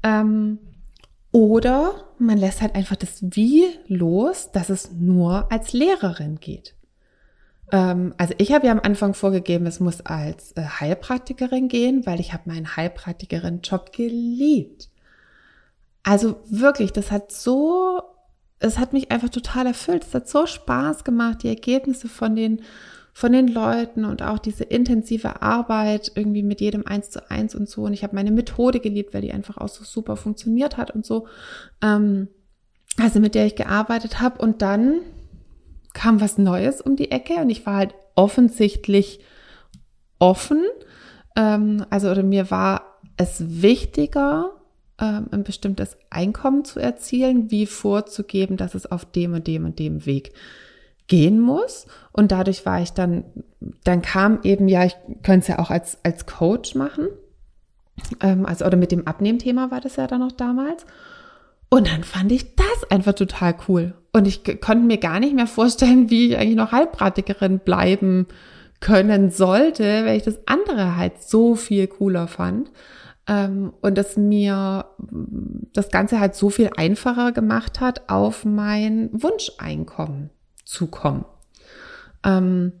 Ähm, 0.02 0.58
oder 1.32 2.06
man 2.18 2.38
lässt 2.38 2.60
halt 2.60 2.74
einfach 2.74 2.96
das 2.96 3.18
Wie 3.22 3.64
los, 3.86 4.50
dass 4.52 4.68
es 4.68 4.92
nur 4.92 5.50
als 5.50 5.72
Lehrerin 5.72 6.40
geht. 6.40 6.74
Ähm, 7.72 8.14
also 8.18 8.34
ich 8.38 8.52
habe 8.52 8.66
ja 8.66 8.72
am 8.72 8.80
Anfang 8.80 9.14
vorgegeben, 9.14 9.66
es 9.66 9.80
muss 9.80 10.00
als 10.00 10.52
äh, 10.52 10.62
Heilpraktikerin 10.62 11.68
gehen, 11.68 12.04
weil 12.06 12.20
ich 12.20 12.32
habe 12.32 12.48
meinen 12.50 12.76
Heilpraktikerin-Job 12.76 13.92
geliebt. 13.92 14.88
Also 16.02 16.40
wirklich, 16.48 16.92
das 16.92 17.10
hat 17.10 17.30
so, 17.30 18.02
es 18.58 18.78
hat 18.78 18.92
mich 18.92 19.10
einfach 19.10 19.28
total 19.28 19.66
erfüllt. 19.66 20.04
Es 20.04 20.14
hat 20.14 20.28
so 20.28 20.46
Spaß 20.46 21.04
gemacht, 21.04 21.42
die 21.42 21.48
Ergebnisse 21.48 22.08
von 22.08 22.34
den 22.34 22.62
von 23.12 23.32
den 23.32 23.48
Leuten 23.48 24.04
und 24.04 24.22
auch 24.22 24.38
diese 24.38 24.64
intensive 24.64 25.42
Arbeit 25.42 26.12
irgendwie 26.14 26.42
mit 26.42 26.60
jedem 26.60 26.86
eins 26.86 27.10
zu 27.10 27.30
eins 27.30 27.54
und 27.54 27.68
so. 27.68 27.82
Und 27.82 27.92
ich 27.92 28.02
habe 28.02 28.14
meine 28.14 28.30
Methode 28.30 28.80
geliebt, 28.80 29.14
weil 29.14 29.22
die 29.22 29.32
einfach 29.32 29.58
auch 29.58 29.68
so 29.68 29.84
super 29.84 30.16
funktioniert 30.16 30.76
hat 30.76 30.90
und 30.90 31.04
so. 31.04 31.26
Ähm, 31.82 32.28
also 32.98 33.20
mit 33.20 33.34
der 33.34 33.46
ich 33.46 33.56
gearbeitet 33.56 34.20
habe. 34.20 34.40
Und 34.40 34.62
dann 34.62 35.00
kam 35.92 36.20
was 36.20 36.38
Neues 36.38 36.80
um 36.80 36.96
die 36.96 37.10
Ecke 37.10 37.34
und 37.34 37.50
ich 37.50 37.66
war 37.66 37.76
halt 37.76 37.94
offensichtlich 38.14 39.20
offen. 40.18 40.62
Ähm, 41.36 41.84
also 41.90 42.10
oder 42.10 42.22
mir 42.22 42.50
war 42.50 42.98
es 43.16 43.62
wichtiger, 43.62 44.52
ähm, 45.00 45.28
ein 45.30 45.44
bestimmtes 45.44 45.96
Einkommen 46.10 46.64
zu 46.64 46.78
erzielen, 46.78 47.50
wie 47.50 47.66
vorzugeben, 47.66 48.56
dass 48.56 48.74
es 48.74 48.90
auf 48.90 49.04
dem 49.04 49.34
und 49.34 49.46
dem 49.46 49.64
und 49.64 49.78
dem 49.78 50.06
Weg 50.06 50.32
gehen 51.10 51.40
muss. 51.40 51.86
Und 52.12 52.32
dadurch 52.32 52.64
war 52.64 52.80
ich 52.80 52.92
dann, 52.92 53.24
dann 53.84 54.00
kam 54.00 54.38
eben, 54.44 54.68
ja, 54.68 54.84
ich 54.84 54.96
könnte 55.22 55.40
es 55.40 55.48
ja 55.48 55.58
auch 55.58 55.70
als, 55.70 55.98
als 56.02 56.24
Coach 56.24 56.74
machen. 56.74 57.08
Ähm, 58.22 58.46
also, 58.46 58.64
oder 58.64 58.78
mit 58.78 58.92
dem 58.92 59.06
Abnehmthema 59.06 59.70
war 59.70 59.82
das 59.82 59.96
ja 59.96 60.06
dann 60.06 60.20
noch 60.20 60.32
damals. 60.32 60.86
Und 61.68 61.88
dann 61.88 62.04
fand 62.04 62.32
ich 62.32 62.56
das 62.56 62.90
einfach 62.90 63.12
total 63.12 63.54
cool. 63.68 63.94
Und 64.12 64.26
ich 64.26 64.42
konnte 64.60 64.86
mir 64.86 64.96
gar 64.96 65.20
nicht 65.20 65.34
mehr 65.34 65.46
vorstellen, 65.46 66.08
wie 66.10 66.28
ich 66.28 66.38
eigentlich 66.38 66.56
noch 66.56 66.72
Heilpraktikerin 66.72 67.58
bleiben 67.58 68.26
können 68.80 69.30
sollte, 69.30 70.06
weil 70.06 70.16
ich 70.16 70.22
das 70.22 70.38
andere 70.46 70.96
halt 70.96 71.22
so 71.22 71.54
viel 71.54 71.86
cooler 71.86 72.28
fand. 72.28 72.70
Ähm, 73.26 73.72
und 73.80 73.98
das 73.98 74.16
mir 74.16 74.86
das 75.72 75.90
Ganze 75.90 76.20
halt 76.20 76.34
so 76.34 76.50
viel 76.50 76.70
einfacher 76.76 77.32
gemacht 77.32 77.80
hat, 77.80 78.08
auf 78.08 78.44
mein 78.44 79.10
Wunscheinkommen 79.12 80.30
zukommen. 80.70 81.24
Ähm, 82.24 82.72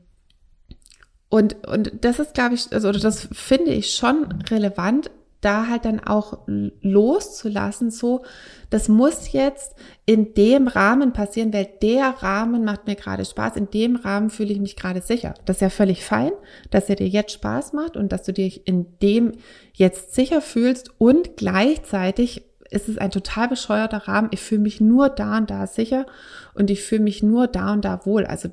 und, 1.28 1.66
und 1.66 1.92
das 2.00 2.18
ist, 2.18 2.34
glaube 2.34 2.54
ich, 2.54 2.72
also 2.72 2.92
das 2.92 3.28
finde 3.32 3.72
ich 3.72 3.94
schon 3.94 4.42
relevant, 4.50 5.10
da 5.40 5.68
halt 5.68 5.86
dann 5.86 6.00
auch 6.00 6.40
loszulassen, 6.46 7.90
so, 7.90 8.24
das 8.68 8.88
muss 8.88 9.32
jetzt 9.32 9.74
in 10.04 10.34
dem 10.34 10.68
Rahmen 10.68 11.14
passieren, 11.14 11.52
weil 11.54 11.66
der 11.80 12.10
Rahmen 12.18 12.64
macht 12.64 12.86
mir 12.86 12.94
gerade 12.94 13.24
Spaß, 13.24 13.56
in 13.56 13.70
dem 13.70 13.96
Rahmen 13.96 14.28
fühle 14.28 14.52
ich 14.52 14.60
mich 14.60 14.76
gerade 14.76 15.00
sicher. 15.00 15.34
Das 15.46 15.56
ist 15.56 15.62
ja 15.62 15.70
völlig 15.70 16.04
fein, 16.04 16.32
dass 16.70 16.90
er 16.90 16.96
dir 16.96 17.08
jetzt 17.08 17.32
Spaß 17.32 17.72
macht 17.72 17.96
und 17.96 18.12
dass 18.12 18.24
du 18.24 18.34
dich 18.34 18.66
in 18.66 18.98
dem 18.98 19.32
jetzt 19.72 20.14
sicher 20.14 20.42
fühlst 20.42 20.90
und 20.98 21.38
gleichzeitig 21.38 22.49
ist 22.70 22.88
es 22.88 22.98
ein 22.98 23.10
total 23.10 23.48
bescheuerter 23.48 24.08
Rahmen. 24.08 24.28
Ich 24.32 24.40
fühle 24.40 24.62
mich 24.62 24.80
nur 24.80 25.08
da 25.08 25.38
und 25.38 25.50
da 25.50 25.66
sicher 25.66 26.06
und 26.54 26.70
ich 26.70 26.82
fühle 26.82 27.02
mich 27.02 27.22
nur 27.22 27.46
da 27.46 27.72
und 27.72 27.84
da 27.84 28.04
wohl. 28.06 28.24
Also 28.24 28.48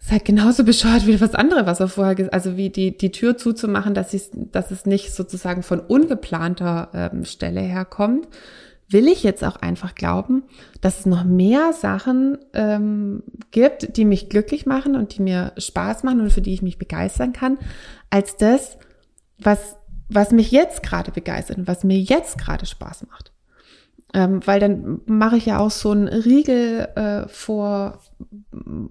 ist 0.00 0.10
halt 0.10 0.24
genauso 0.24 0.64
bescheuert 0.64 1.06
wie 1.06 1.16
das 1.16 1.34
andere, 1.34 1.66
was 1.66 1.80
er 1.80 1.88
vorher 1.88 2.32
also 2.32 2.56
wie 2.56 2.70
die, 2.70 2.96
die 2.96 3.12
Tür 3.12 3.36
zuzumachen, 3.36 3.94
dass, 3.94 4.30
dass 4.32 4.70
es 4.70 4.86
nicht 4.86 5.14
sozusagen 5.14 5.62
von 5.62 5.80
ungeplanter 5.80 6.90
ähm, 6.92 7.24
Stelle 7.24 7.60
herkommt, 7.60 8.28
will 8.88 9.08
ich 9.08 9.22
jetzt 9.22 9.44
auch 9.44 9.56
einfach 9.56 9.94
glauben, 9.94 10.42
dass 10.80 11.00
es 11.00 11.06
noch 11.06 11.24
mehr 11.24 11.72
Sachen 11.72 12.38
ähm, 12.52 13.22
gibt, 13.50 13.96
die 13.96 14.04
mich 14.04 14.28
glücklich 14.28 14.66
machen 14.66 14.96
und 14.96 15.16
die 15.16 15.22
mir 15.22 15.52
Spaß 15.56 16.02
machen 16.02 16.20
und 16.20 16.30
für 16.30 16.42
die 16.42 16.52
ich 16.52 16.62
mich 16.62 16.78
begeistern 16.78 17.32
kann, 17.32 17.58
als 18.10 18.36
das, 18.36 18.76
was 19.38 19.76
was 20.14 20.30
mich 20.30 20.50
jetzt 20.50 20.82
gerade 20.82 21.10
begeistert 21.10 21.58
und 21.58 21.68
was 21.68 21.84
mir 21.84 21.98
jetzt 21.98 22.38
gerade 22.38 22.66
Spaß 22.66 23.06
macht. 23.08 23.32
Ähm, 24.14 24.46
weil 24.46 24.60
dann 24.60 25.00
mache 25.06 25.36
ich 25.36 25.46
ja 25.46 25.58
auch 25.58 25.70
so 25.70 25.90
einen 25.90 26.08
Riegel 26.08 26.88
äh, 26.96 27.28
vor, 27.28 28.00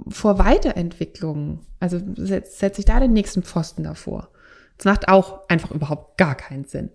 vor 0.10 0.40
Weiterentwicklung. 0.40 1.60
Also 1.80 2.00
setze 2.16 2.58
setz 2.58 2.80
ich 2.80 2.86
da 2.86 3.00
den 3.00 3.14
nächsten 3.14 3.44
Pfosten 3.44 3.84
davor. 3.84 4.30
Das 4.78 4.86
macht 4.86 5.10
auch 5.10 5.48
einfach 5.48 5.72
überhaupt 5.72 6.18
gar 6.18 6.36
keinen 6.36 6.66
Sinn. 6.66 6.90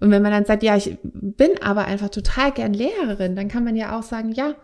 Und 0.00 0.10
wenn 0.10 0.22
man 0.22 0.32
dann 0.32 0.44
sagt, 0.44 0.62
ja, 0.62 0.76
ich 0.76 0.98
bin 1.02 1.50
aber 1.62 1.84
einfach 1.86 2.10
total 2.10 2.52
gern 2.52 2.74
Lehrerin, 2.74 3.36
dann 3.36 3.48
kann 3.48 3.64
man 3.64 3.76
ja 3.76 3.98
auch 3.98 4.02
sagen, 4.02 4.32
ja, 4.32 4.54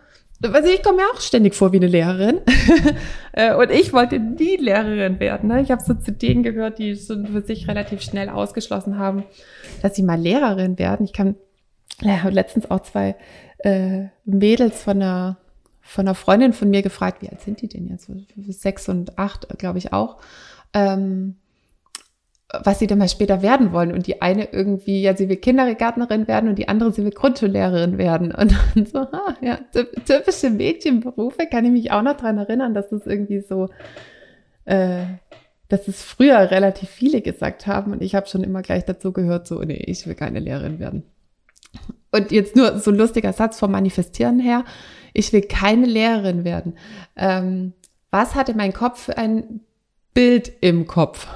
also 0.41 0.69
ich 0.69 0.81
komme 0.83 0.97
mir 0.97 1.07
auch 1.13 1.19
ständig 1.19 1.55
vor 1.55 1.71
wie 1.71 1.77
eine 1.77 1.87
Lehrerin. 1.87 2.41
Äh, 3.31 3.55
und 3.55 3.69
ich 3.69 3.93
wollte 3.93 4.19
nie 4.19 4.57
Lehrerin 4.57 5.19
werden. 5.19 5.49
Ne? 5.49 5.61
Ich 5.61 5.69
habe 5.69 5.81
so 5.81 5.93
zu 5.93 6.11
denen 6.11 6.41
gehört, 6.41 6.79
die 6.79 6.95
so 6.95 7.23
für 7.25 7.41
sich 7.41 7.67
relativ 7.67 8.01
schnell 8.01 8.27
ausgeschlossen 8.27 8.97
haben, 8.97 9.23
dass 9.83 9.95
sie 9.95 10.01
mal 10.01 10.19
Lehrerin 10.19 10.79
werden. 10.79 11.05
Ich 11.05 11.13
kann, 11.13 11.35
ja, 12.01 12.27
letztens 12.27 12.69
auch 12.71 12.81
zwei 12.81 13.15
äh, 13.59 14.07
Mädels 14.25 14.81
von 14.81 14.97
einer, 14.97 15.37
von 15.79 16.07
einer 16.07 16.15
Freundin 16.15 16.53
von 16.53 16.71
mir 16.71 16.81
gefragt, 16.81 17.21
wie 17.21 17.29
alt 17.29 17.41
sind 17.41 17.61
die 17.61 17.69
denn 17.69 17.87
jetzt? 17.87 18.09
Sechs 18.59 18.89
und 18.89 19.17
acht, 19.19 19.47
glaube 19.59 19.77
ich 19.77 19.93
auch. 19.93 20.17
Ähm, 20.73 21.35
was 22.51 22.79
sie 22.79 22.87
dann 22.87 22.97
mal 22.97 23.09
später 23.09 23.41
werden 23.41 23.71
wollen. 23.71 23.91
Und 23.91 24.07
die 24.07 24.21
eine 24.21 24.51
irgendwie, 24.51 25.01
ja, 25.01 25.15
sie 25.15 25.29
will 25.29 25.35
Kindergärtnerin 25.35 26.27
werden 26.27 26.49
und 26.49 26.57
die 26.57 26.67
andere, 26.67 26.91
sie 26.91 27.03
will 27.03 27.11
Grundschullehrerin 27.11 27.97
werden. 27.97 28.33
Und 28.33 28.55
so, 28.91 28.99
ah, 28.99 29.35
ja, 29.41 29.59
typische 30.05 30.49
Mädchenberufe, 30.49 31.47
kann 31.49 31.65
ich 31.65 31.71
mich 31.71 31.91
auch 31.91 32.01
noch 32.01 32.17
dran 32.17 32.37
erinnern, 32.37 32.73
dass 32.73 32.89
das 32.89 33.05
irgendwie 33.05 33.41
so, 33.41 33.69
äh, 34.65 35.03
dass 35.67 35.87
es 35.87 36.01
früher 36.01 36.49
relativ 36.49 36.89
viele 36.89 37.21
gesagt 37.21 37.67
haben. 37.67 37.91
Und 37.91 38.01
ich 38.01 38.15
habe 38.15 38.27
schon 38.27 38.43
immer 38.43 38.63
gleich 38.63 38.85
dazu 38.85 39.13
gehört, 39.13 39.45
so, 39.47 39.61
nee, 39.61 39.83
ich 39.85 40.07
will 40.07 40.15
keine 40.15 40.39
Lehrerin 40.39 40.79
werden. 40.79 41.03
Und 42.11 42.31
jetzt 42.31 42.55
nur 42.55 42.79
so 42.79 42.89
ein 42.89 42.97
lustiger 42.97 43.33
Satz 43.33 43.59
vom 43.59 43.71
Manifestieren 43.71 44.39
her, 44.39 44.65
ich 45.13 45.31
will 45.33 45.41
keine 45.41 45.85
Lehrerin 45.85 46.43
werden. 46.43 46.73
Ähm, 47.15 47.73
was 48.09 48.33
hatte 48.33 48.55
mein 48.55 48.73
Kopf 48.73 49.03
für 49.03 49.17
ein 49.17 49.59
Bild 50.15 50.51
im 50.61 50.87
Kopf? 50.87 51.27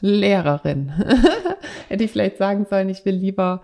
Lehrerin. 0.00 0.90
Hätte 1.88 2.04
ich 2.04 2.12
vielleicht 2.12 2.38
sagen 2.38 2.66
sollen, 2.68 2.88
ich 2.88 3.04
will 3.04 3.14
lieber 3.14 3.62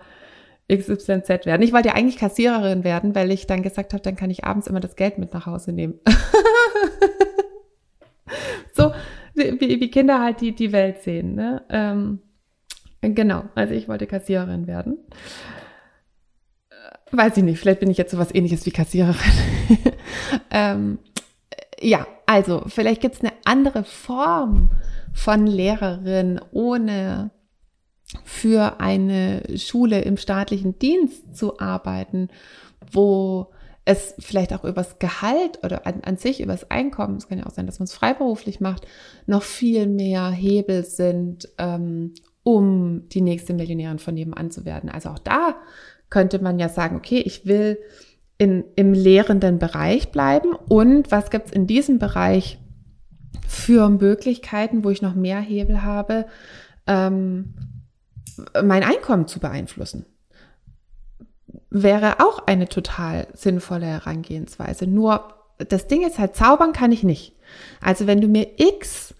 XYZ 0.71 1.45
werden. 1.45 1.61
Ich 1.61 1.73
wollte 1.73 1.89
ja 1.89 1.95
eigentlich 1.95 2.17
Kassiererin 2.17 2.83
werden, 2.83 3.15
weil 3.15 3.31
ich 3.31 3.47
dann 3.47 3.63
gesagt 3.63 3.93
habe, 3.93 4.03
dann 4.03 4.15
kann 4.15 4.29
ich 4.29 4.43
abends 4.43 4.67
immer 4.67 4.81
das 4.81 4.95
Geld 4.95 5.17
mit 5.17 5.33
nach 5.33 5.45
Hause 5.45 5.71
nehmen. 5.71 5.99
so 8.73 8.91
wie, 9.33 9.59
wie, 9.59 9.89
Kinder 9.89 10.21
halt 10.21 10.41
die, 10.41 10.53
die 10.53 10.71
Welt 10.71 11.01
sehen. 11.03 11.35
Ne? 11.35 11.63
Ähm, 11.69 12.19
genau, 13.01 13.45
also 13.55 13.73
ich 13.73 13.87
wollte 13.87 14.07
Kassiererin 14.07 14.67
werden. 14.67 14.97
Weiß 17.11 17.37
ich 17.37 17.43
nicht, 17.43 17.59
vielleicht 17.59 17.79
bin 17.79 17.89
ich 17.89 17.97
jetzt 17.97 18.11
so 18.11 18.17
was 18.17 18.35
ähnliches 18.35 18.65
wie 18.65 18.71
Kassiererin. 18.71 19.15
ähm, 20.51 20.99
ja, 21.79 22.05
also 22.25 22.63
vielleicht 22.67 23.01
gibt 23.01 23.15
es 23.15 23.21
eine 23.21 23.31
andere 23.45 23.85
Form 23.85 24.69
von 25.17 25.47
Lehrerin 25.47 26.39
ohne 26.51 27.31
für 28.23 28.79
eine 28.79 29.41
Schule 29.57 30.01
im 30.01 30.15
staatlichen 30.15 30.77
Dienst 30.77 31.35
zu 31.35 31.59
arbeiten, 31.59 32.29
wo 32.91 33.47
es 33.83 34.13
vielleicht 34.19 34.53
auch 34.53 34.63
übers 34.63 34.99
Gehalt 34.99 35.63
oder 35.63 35.87
an, 35.87 36.01
an 36.03 36.17
sich 36.17 36.39
übers 36.39 36.69
Einkommen, 36.69 37.17
es 37.17 37.27
kann 37.27 37.39
ja 37.39 37.47
auch 37.47 37.51
sein, 37.51 37.65
dass 37.65 37.79
man 37.79 37.85
es 37.85 37.95
freiberuflich 37.95 38.59
macht, 38.59 38.85
noch 39.25 39.41
viel 39.41 39.87
mehr 39.87 40.29
Hebel 40.29 40.85
sind, 40.85 41.49
ähm, 41.57 42.13
um 42.43 43.09
die 43.09 43.21
nächste 43.21 43.55
Millionärin 43.55 43.99
von 43.99 44.13
nebenan 44.13 44.51
zu 44.51 44.65
werden. 44.65 44.91
Also 44.91 45.09
auch 45.09 45.19
da 45.19 45.55
könnte 46.11 46.39
man 46.39 46.59
ja 46.59 46.69
sagen, 46.69 46.95
okay, 46.95 47.19
ich 47.25 47.47
will 47.47 47.79
in, 48.37 48.65
im 48.75 48.93
lehrenden 48.93 49.57
Bereich 49.57 50.11
bleiben 50.11 50.53
und 50.53 51.11
was 51.11 51.31
gibt 51.31 51.47
es 51.47 51.51
in 51.53 51.65
diesem 51.65 51.97
Bereich 51.97 52.59
für 53.47 53.89
Möglichkeiten, 53.89 54.83
wo 54.83 54.89
ich 54.89 55.01
noch 55.01 55.15
mehr 55.15 55.39
Hebel 55.39 55.83
habe, 55.83 56.25
ähm, 56.85 57.53
mein 58.63 58.83
Einkommen 58.83 59.27
zu 59.27 59.39
beeinflussen. 59.39 60.05
Wäre 61.69 62.19
auch 62.19 62.45
eine 62.45 62.67
total 62.67 63.27
sinnvolle 63.33 63.85
Herangehensweise. 63.85 64.85
Nur 64.85 65.33
das 65.57 65.87
Ding 65.87 66.05
ist 66.05 66.19
halt, 66.19 66.35
zaubern 66.35 66.73
kann 66.73 66.91
ich 66.91 67.03
nicht. 67.03 67.33
Also 67.81 68.07
wenn 68.07 68.21
du 68.21 68.27
mir 68.27 68.47
x 68.57 69.15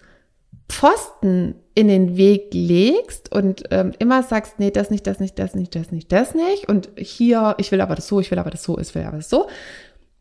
Pfosten 0.68 1.54
in 1.74 1.88
den 1.88 2.16
Weg 2.16 2.52
legst 2.52 3.32
und 3.32 3.64
ähm, 3.70 3.92
immer 3.98 4.22
sagst, 4.22 4.58
nee, 4.58 4.70
das 4.70 4.90
nicht, 4.90 5.06
das 5.06 5.18
nicht, 5.18 5.38
das 5.38 5.54
nicht, 5.54 5.74
das 5.74 5.90
nicht, 5.90 6.12
das 6.12 6.34
nicht 6.34 6.68
und 6.68 6.90
hier, 6.96 7.54
ich 7.58 7.72
will 7.72 7.80
aber 7.80 7.94
das 7.94 8.06
so, 8.06 8.20
ich 8.20 8.30
will 8.30 8.38
aber 8.38 8.50
das 8.50 8.62
so, 8.62 8.78
ich 8.78 8.94
will 8.94 9.02
aber 9.04 9.16
das 9.16 9.30
so, 9.30 9.48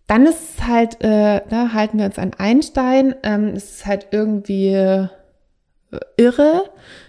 dann 0.07 0.25
ist 0.25 0.57
es 0.57 0.65
halt, 0.65 1.03
äh, 1.03 1.41
da 1.49 1.73
halten 1.73 1.99
wir 1.99 2.05
uns 2.05 2.17
an 2.17 2.31
Einstein, 2.37 3.15
ähm, 3.23 3.49
es 3.49 3.75
ist 3.75 3.85
halt 3.85 4.07
irgendwie 4.11 4.73
äh, 4.73 5.07
irre, 6.15 6.63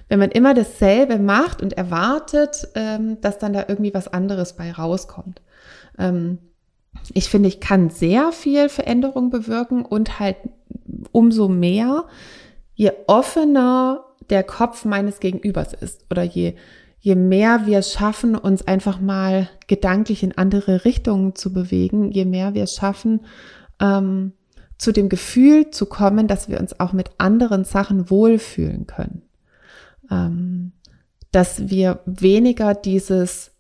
wenn 0.09 0.19
man 0.19 0.31
immer 0.31 0.55
dasselbe 0.55 1.19
macht 1.19 1.63
und 1.63 1.75
erwartet, 1.75 2.69
ähm, 2.75 3.21
dass 3.21 3.39
dann 3.39 3.53
da 3.53 3.65
irgendwie 3.69 3.95
was 3.95 4.09
anderes 4.09 4.55
bei 4.55 4.73
rauskommt. 4.73 5.41
Ähm, 5.99 6.39
ich 7.15 7.29
finde, 7.29 7.49
ich 7.49 7.61
kann 7.61 7.91
sehr 7.91 8.33
viel 8.33 8.69
Veränderung 8.69 9.31
bewirken 9.31 9.85
und 9.85 10.19
halt 10.19 10.37
umso 11.13 11.49
mehr, 11.49 12.07
je 12.75 12.93
offener 13.07 14.05
der 14.31 14.43
Kopf 14.43 14.85
meines 14.85 15.21
Gegenübers 15.21 15.73
ist 15.73 16.05
oder 16.11 16.23
je, 16.23 16.55
je 17.01 17.15
mehr 17.15 17.67
wir 17.67 17.83
schaffen, 17.83 18.35
uns 18.37 18.67
einfach 18.67 19.01
mal 19.01 19.49
gedanklich 19.67 20.23
in 20.23 20.37
andere 20.37 20.85
Richtungen 20.85 21.35
zu 21.35 21.53
bewegen, 21.53 22.11
je 22.11 22.25
mehr 22.25 22.55
wir 22.55 22.67
schaffen, 22.67 23.21
ähm, 23.81 24.33
zu 24.79 24.93
dem 24.93 25.09
Gefühl 25.09 25.71
zu 25.71 25.87
kommen, 25.87 26.27
dass 26.29 26.49
wir 26.49 26.61
uns 26.61 26.79
auch 26.79 26.93
mit 26.93 27.11
anderen 27.19 27.65
Sachen 27.65 28.11
wohlfühlen 28.11 28.87
können. 28.87 29.23
Ähm, 30.11 30.73
dass 31.33 31.69
wir 31.69 32.01
weniger 32.07 32.75
dieses, 32.75 33.53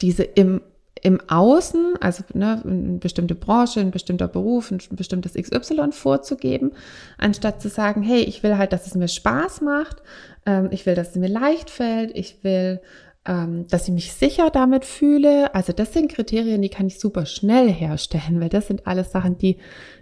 diese 0.00 0.24
im 0.24 0.60
im 1.02 1.20
Außen, 1.28 1.94
also 2.00 2.24
ne, 2.32 2.62
eine 2.64 2.98
bestimmte 2.98 3.34
Branche, 3.34 3.80
ein 3.80 3.90
bestimmter 3.90 4.28
Beruf, 4.28 4.70
ein 4.70 4.80
bestimmtes 4.90 5.34
XY 5.34 5.92
vorzugeben, 5.92 6.72
anstatt 7.18 7.60
zu 7.60 7.68
sagen, 7.68 8.02
hey, 8.02 8.22
ich 8.22 8.42
will 8.42 8.56
halt, 8.56 8.72
dass 8.72 8.86
es 8.86 8.94
mir 8.94 9.08
Spaß 9.08 9.60
macht, 9.60 10.02
ähm, 10.46 10.68
ich 10.70 10.86
will, 10.86 10.94
dass 10.94 11.10
es 11.10 11.16
mir 11.16 11.28
leicht 11.28 11.70
fällt, 11.70 12.16
ich 12.16 12.42
will, 12.42 12.80
ähm, 13.26 13.66
dass 13.68 13.88
ich 13.88 13.94
mich 13.94 14.12
sicher 14.12 14.50
damit 14.50 14.84
fühle. 14.84 15.54
Also 15.54 15.72
das 15.72 15.92
sind 15.92 16.10
Kriterien, 16.10 16.62
die 16.62 16.70
kann 16.70 16.86
ich 16.86 16.98
super 16.98 17.26
schnell 17.26 17.70
herstellen, 17.70 18.40
weil 18.40 18.48
das 18.48 18.66
sind 18.66 18.86
alles 18.86 19.12
Sachen, 19.12 19.36
die 19.36 19.58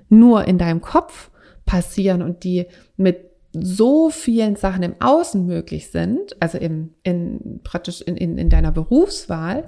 nur 0.09 0.47
in 0.47 0.59
deinem 0.59 0.81
Kopf 0.81 1.31
passieren 1.65 2.23
und 2.23 2.45
die 2.45 2.67
mit 2.97 3.34
so 3.55 4.11
vielen 4.11 4.57
Sachen 4.57 4.83
im 4.83 4.97
Außen 5.01 5.47
möglich 5.47 5.91
sind, 5.91 6.37
also 6.41 6.59
im, 6.59 6.95
in, 7.03 7.61
praktisch 7.63 8.01
in, 8.01 8.17
in, 8.17 8.37
in 8.37 8.51
deiner 8.51 8.73
Berufswahl, 8.73 9.65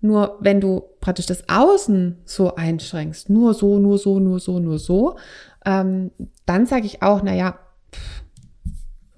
nur 0.00 0.38
wenn 0.40 0.60
du 0.60 0.82
praktisch 1.00 1.26
das 1.26 1.48
Außen 1.48 2.18
so 2.24 2.54
einschränkst, 2.54 3.30
nur 3.30 3.54
so, 3.54 3.78
nur 3.78 3.98
so, 3.98 4.18
nur 4.18 4.40
so, 4.40 4.58
nur 4.58 4.78
so, 4.78 5.16
ähm, 5.64 6.10
dann 6.46 6.66
sage 6.66 6.86
ich 6.86 7.02
auch, 7.02 7.22
naja, 7.22 7.58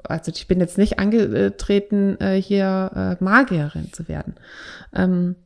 also 0.05 0.33
ich 0.35 0.47
bin 0.47 0.61
jetzt 0.61 0.79
nicht 0.79 0.99
angetreten, 0.99 2.17
äh, 2.21 2.41
hier 2.41 3.19
äh, 3.21 3.25
Magierin 3.25 3.93
zu 3.93 4.09
werden. 4.09 4.35
Ähm, 4.95 5.37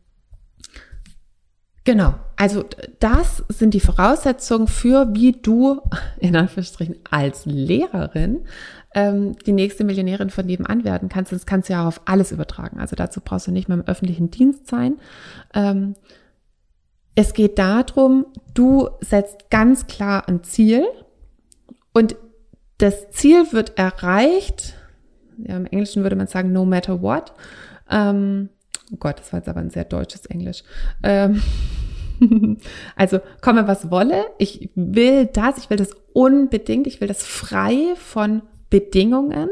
Genau, 1.87 2.15
also 2.35 2.65
das 2.99 3.45
sind 3.49 3.73
die 3.73 3.81
Voraussetzungen 3.81 4.67
für, 4.67 5.15
wie 5.15 5.31
du 5.31 5.81
in 6.19 6.35
Anführungsstrichen 6.35 6.97
als 7.09 7.47
Lehrerin 7.47 8.45
ähm, 8.93 9.37
die 9.47 9.53
nächste 9.53 9.85
Millionärin 9.85 10.31
von 10.31 10.47
nebenan 10.47 10.83
werden 10.83 11.09
kannst. 11.09 11.31
Das 11.31 11.47
kannst 11.47 11.69
du 11.69 11.75
ja 11.75 11.85
auch 11.85 11.87
auf 11.87 12.01
alles 12.05 12.33
übertragen. 12.33 12.81
Also 12.81 12.97
dazu 12.97 13.21
brauchst 13.25 13.47
du 13.47 13.53
nicht 13.53 13.69
mehr 13.69 13.79
im 13.79 13.87
öffentlichen 13.87 14.33
Dienst 14.33 14.67
sein. 14.67 14.99
Ähm, 15.55 15.95
es 17.15 17.35
geht 17.35 17.57
darum, 17.57 18.27
du 18.53 18.89
setzt 19.01 19.49
ganz 19.51 19.87
klar 19.87 20.29
ein 20.29 20.43
Ziel 20.43 20.85
und 21.93 22.17
das 22.79 23.11
Ziel 23.13 23.53
wird 23.53 23.79
erreicht. 23.79 24.75
Ja, 25.39 25.57
Im 25.57 25.67
Englischen 25.67 26.03
würde 26.03 26.17
man 26.17 26.27
sagen, 26.27 26.53
no 26.53 26.65
matter 26.65 27.01
what. 27.01 27.33
Ähm, 27.89 28.49
oh 28.93 28.97
Gott, 28.99 29.19
das 29.19 29.33
war 29.33 29.41
jetzt 29.41 29.49
aber 29.49 29.61
ein 29.61 29.71
sehr 29.71 29.85
deutsches 29.85 30.27
Englisch. 30.27 30.63
Ähm, 31.03 31.43
also 32.97 33.21
komme 33.41 33.69
was 33.69 33.91
wolle, 33.91 34.27
ich 34.39 34.71
will 34.75 35.27
das, 35.27 35.59
ich 35.59 35.71
will 35.71 35.77
das 35.77 35.91
unbedingt, 36.13 36.87
ich 36.87 37.01
will 37.01 37.09
das 37.09 37.25
frei 37.25 37.95
von 37.97 38.43
Bedingungen. 38.71 39.51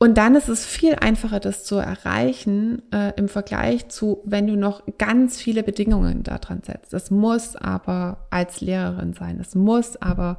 Und 0.00 0.16
dann 0.16 0.36
ist 0.36 0.48
es 0.48 0.64
viel 0.64 0.94
einfacher, 0.94 1.40
das 1.40 1.64
zu 1.64 1.76
erreichen 1.76 2.82
äh, 2.92 3.12
im 3.16 3.28
Vergleich 3.28 3.88
zu, 3.88 4.22
wenn 4.24 4.46
du 4.46 4.54
noch 4.54 4.84
ganz 4.96 5.38
viele 5.38 5.64
Bedingungen 5.64 6.22
daran 6.22 6.62
setzt. 6.64 6.94
Es 6.94 7.10
muss 7.10 7.56
aber 7.56 8.28
als 8.30 8.60
Lehrerin 8.60 9.12
sein. 9.12 9.40
Es 9.40 9.56
muss 9.56 10.00
aber 10.00 10.38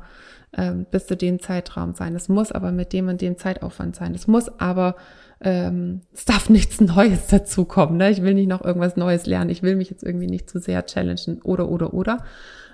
ähm, 0.55 0.85
bis 0.89 1.07
zu 1.07 1.17
dem 1.17 1.39
Zeitraum 1.39 1.93
sein. 1.93 2.15
Es 2.15 2.29
muss 2.29 2.53
aber 2.53 2.71
mit 2.71 2.93
dem 2.93 3.09
und 3.09 3.19
dem 3.19 3.37
Zeitaufwand 3.37 3.97
sein. 3.97 4.15
Es 4.15 4.27
muss 4.27 4.47
aber, 4.59 4.95
ähm, 5.41 6.01
es 6.13 6.23
darf 6.23 6.49
nichts 6.49 6.79
Neues 6.79 7.27
dazukommen. 7.27 7.97
Ne? 7.97 8.11
Ich 8.11 8.21
will 8.21 8.35
nicht 8.35 8.47
noch 8.47 8.63
irgendwas 8.63 8.95
Neues 8.95 9.25
lernen. 9.25 9.49
Ich 9.49 9.61
will 9.61 9.75
mich 9.75 9.89
jetzt 9.89 10.03
irgendwie 10.03 10.27
nicht 10.27 10.49
zu 10.49 10.59
sehr 10.59 10.85
challengen 10.85 11.41
oder, 11.43 11.67
oder, 11.67 11.93
oder. 11.93 12.23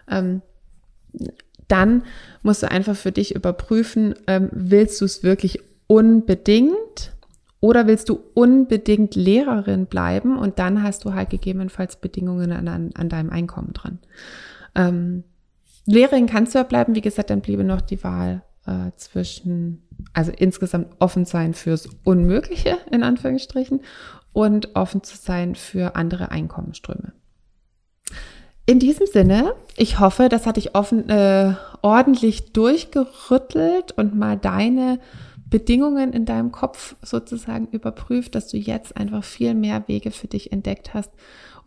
Ähm, 0.07 0.43
dann 1.67 2.03
musst 2.43 2.61
du 2.61 2.69
einfach 2.69 2.95
für 2.95 3.11
dich 3.11 3.33
überprüfen, 3.33 4.13
ähm, 4.27 4.49
willst 4.51 5.01
du 5.01 5.05
es 5.05 5.23
wirklich 5.23 5.61
unbedingt 5.87 7.13
oder 7.59 7.87
willst 7.87 8.09
du 8.09 8.19
unbedingt 8.33 9.15
Lehrerin 9.15 9.87
bleiben 9.87 10.37
und 10.37 10.59
dann 10.59 10.83
hast 10.83 11.05
du 11.05 11.13
halt 11.13 11.29
gegebenenfalls 11.29 11.95
Bedingungen 11.95 12.51
an, 12.51 12.67
an, 12.67 12.91
an 12.93 13.09
deinem 13.09 13.29
Einkommen 13.29 13.73
dran. 13.73 13.99
Ähm, 14.75 15.23
Lehrerin 15.85 16.27
kannst 16.27 16.53
du 16.53 16.59
ja 16.59 16.63
bleiben, 16.63 16.95
wie 16.95 17.01
gesagt, 17.01 17.29
dann 17.29 17.41
bliebe 17.41 17.63
noch 17.63 17.81
die 17.81 18.03
Wahl 18.03 18.43
äh, 18.65 18.91
zwischen, 18.97 19.83
also 20.13 20.31
insgesamt 20.31 20.95
offen 20.99 21.25
sein 21.25 21.53
fürs 21.53 21.89
Unmögliche, 22.03 22.77
in 22.91 23.03
Anführungsstrichen, 23.03 23.81
und 24.33 24.75
offen 24.75 25.03
zu 25.03 25.15
sein 25.15 25.55
für 25.55 25.95
andere 25.95 26.31
Einkommensströme. 26.31 27.13
In 28.67 28.79
diesem 28.79 29.05
Sinne, 29.05 29.53
ich 29.77 29.99
hoffe, 29.99 30.27
das 30.27 30.47
hat 30.47 30.57
dich 30.57 30.75
offen, 30.75 31.07
äh, 31.09 31.53
ordentlich 31.83 32.51
durchgerüttelt 32.51 33.91
und 33.91 34.15
mal 34.15 34.37
deine 34.37 34.99
Bedingungen 35.47 36.11
in 36.11 36.25
deinem 36.25 36.51
Kopf 36.51 36.95
sozusagen 37.01 37.67
überprüft, 37.67 38.35
dass 38.35 38.47
du 38.47 38.57
jetzt 38.57 38.97
einfach 38.97 39.23
viel 39.23 39.53
mehr 39.53 39.87
Wege 39.87 40.11
für 40.11 40.27
dich 40.27 40.51
entdeckt 40.51 40.93
hast 40.93 41.11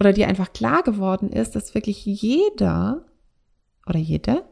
oder 0.01 0.12
dir 0.12 0.29
einfach 0.29 0.53
klar 0.53 0.83
geworden 0.83 1.31
ist, 1.31 1.55
dass 1.55 1.75
wirklich 1.75 2.05
jeder 2.05 3.07
oder 3.87 3.99
jede 3.99 4.45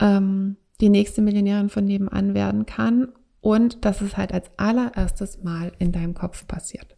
ähm, 0.00 0.56
die 0.80 0.88
nächste 0.88 1.22
Millionärin 1.22 1.68
von 1.68 1.84
nebenan 1.84 2.34
werden 2.34 2.66
kann 2.66 3.12
und 3.40 3.84
dass 3.84 4.00
es 4.00 4.16
halt 4.16 4.32
als 4.32 4.50
allererstes 4.56 5.42
Mal 5.42 5.72
in 5.78 5.92
deinem 5.92 6.14
Kopf 6.14 6.46
passiert. 6.46 6.96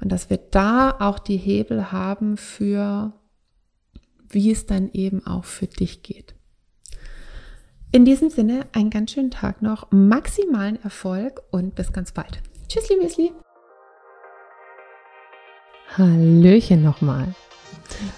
Und 0.00 0.10
dass 0.10 0.30
wir 0.30 0.38
da 0.38 0.96
auch 0.98 1.18
die 1.18 1.36
Hebel 1.36 1.92
haben 1.92 2.36
für 2.36 3.12
wie 4.30 4.50
es 4.50 4.66
dann 4.66 4.90
eben 4.92 5.26
auch 5.26 5.44
für 5.44 5.66
dich 5.66 6.02
geht. 6.02 6.34
In 7.90 8.04
diesem 8.04 8.28
Sinne, 8.28 8.66
einen 8.72 8.90
ganz 8.90 9.12
schönen 9.12 9.30
Tag 9.30 9.62
noch, 9.62 9.86
maximalen 9.90 10.78
Erfolg 10.84 11.40
und 11.50 11.74
bis 11.74 11.90
ganz 11.90 12.12
bald. 12.12 12.42
Tschüssli, 12.68 12.96
Müsli. 13.00 13.32
Hallöchen 15.96 16.82
nochmal. 16.82 17.34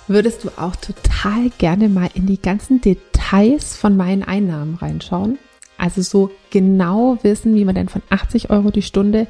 Würdest 0.09 0.43
du 0.43 0.49
auch 0.57 0.75
total 0.75 1.51
gerne 1.59 1.89
mal 1.89 2.11
in 2.15 2.27
die 2.27 2.43
ganzen 2.43 2.81
Details 2.81 3.77
von 3.77 3.97
meinen 3.97 4.25
Einnahmen 4.25 4.75
reinschauen? 4.75 5.39
Also 5.79 6.03
so 6.03 6.33
genau 6.51 7.19
wissen, 7.23 7.55
wie 7.55 7.65
man 7.65 7.77
denn 7.77 7.89
von 7.89 8.03
80 8.11 8.51
Euro 8.51 8.73
die 8.73 8.83
Stunde 8.83 9.29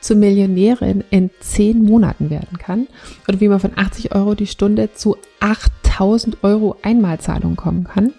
zur 0.00 0.16
Millionärin 0.16 1.02
in 1.10 1.30
10 1.40 1.82
Monaten 1.82 2.30
werden 2.30 2.58
kann 2.58 2.86
oder 3.26 3.40
wie 3.40 3.48
man 3.48 3.58
von 3.58 3.72
80 3.74 4.14
Euro 4.14 4.36
die 4.36 4.46
Stunde 4.46 4.92
zu 4.92 5.16
8000 5.40 6.44
Euro 6.44 6.76
Einmalzahlung 6.82 7.56
kommen 7.56 7.82
kann. 7.82 8.14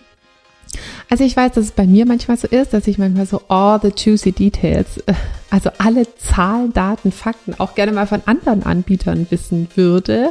Also 1.09 1.23
ich 1.23 1.35
weiß, 1.35 1.53
dass 1.53 1.65
es 1.65 1.71
bei 1.71 1.85
mir 1.85 2.05
manchmal 2.05 2.37
so 2.37 2.47
ist, 2.47 2.73
dass 2.73 2.87
ich 2.87 2.97
manchmal 2.97 3.25
so 3.25 3.41
all 3.47 3.79
the 3.81 3.91
juicy 3.95 4.31
details, 4.31 4.97
äh, 5.05 5.13
also 5.49 5.69
alle 5.77 6.05
Zahlen, 6.15 6.73
Daten, 6.73 7.11
Fakten 7.11 7.53
auch 7.59 7.75
gerne 7.75 7.91
mal 7.91 8.07
von 8.07 8.21
anderen 8.25 8.63
Anbietern 8.63 9.27
wissen 9.29 9.67
würde. 9.75 10.29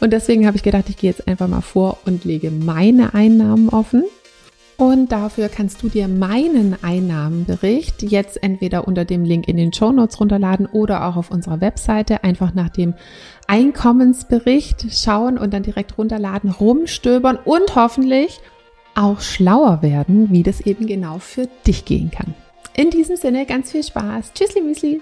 Und 0.00 0.12
deswegen 0.12 0.46
habe 0.46 0.56
ich 0.56 0.62
gedacht, 0.62 0.84
ich 0.88 0.96
gehe 0.96 1.10
jetzt 1.10 1.28
einfach 1.28 1.48
mal 1.48 1.60
vor 1.60 1.98
und 2.06 2.24
lege 2.24 2.50
meine 2.50 3.14
Einnahmen 3.14 3.68
offen 3.68 4.04
und 4.80 5.12
dafür 5.12 5.50
kannst 5.50 5.82
du 5.82 5.90
dir 5.90 6.08
meinen 6.08 6.74
Einnahmenbericht 6.82 8.02
jetzt 8.02 8.42
entweder 8.42 8.88
unter 8.88 9.04
dem 9.04 9.24
Link 9.26 9.46
in 9.46 9.58
den 9.58 9.74
Show 9.74 9.92
Notes 9.92 10.18
runterladen 10.18 10.64
oder 10.64 11.06
auch 11.06 11.16
auf 11.16 11.30
unserer 11.30 11.60
Webseite 11.60 12.24
einfach 12.24 12.54
nach 12.54 12.70
dem 12.70 12.94
Einkommensbericht 13.46 14.86
schauen 14.90 15.36
und 15.36 15.52
dann 15.52 15.64
direkt 15.64 15.98
runterladen, 15.98 16.50
rumstöbern 16.50 17.36
und 17.44 17.76
hoffentlich 17.76 18.40
auch 18.94 19.20
schlauer 19.20 19.82
werden, 19.82 20.30
wie 20.30 20.42
das 20.42 20.60
eben 20.60 20.86
genau 20.86 21.18
für 21.18 21.48
dich 21.66 21.84
gehen 21.84 22.10
kann. 22.10 22.34
In 22.76 22.90
diesem 22.90 23.16
Sinne 23.16 23.46
ganz 23.46 23.72
viel 23.72 23.82
Spaß. 23.82 24.32
Tschüssli 24.34 24.60
Müsli. 24.60 25.00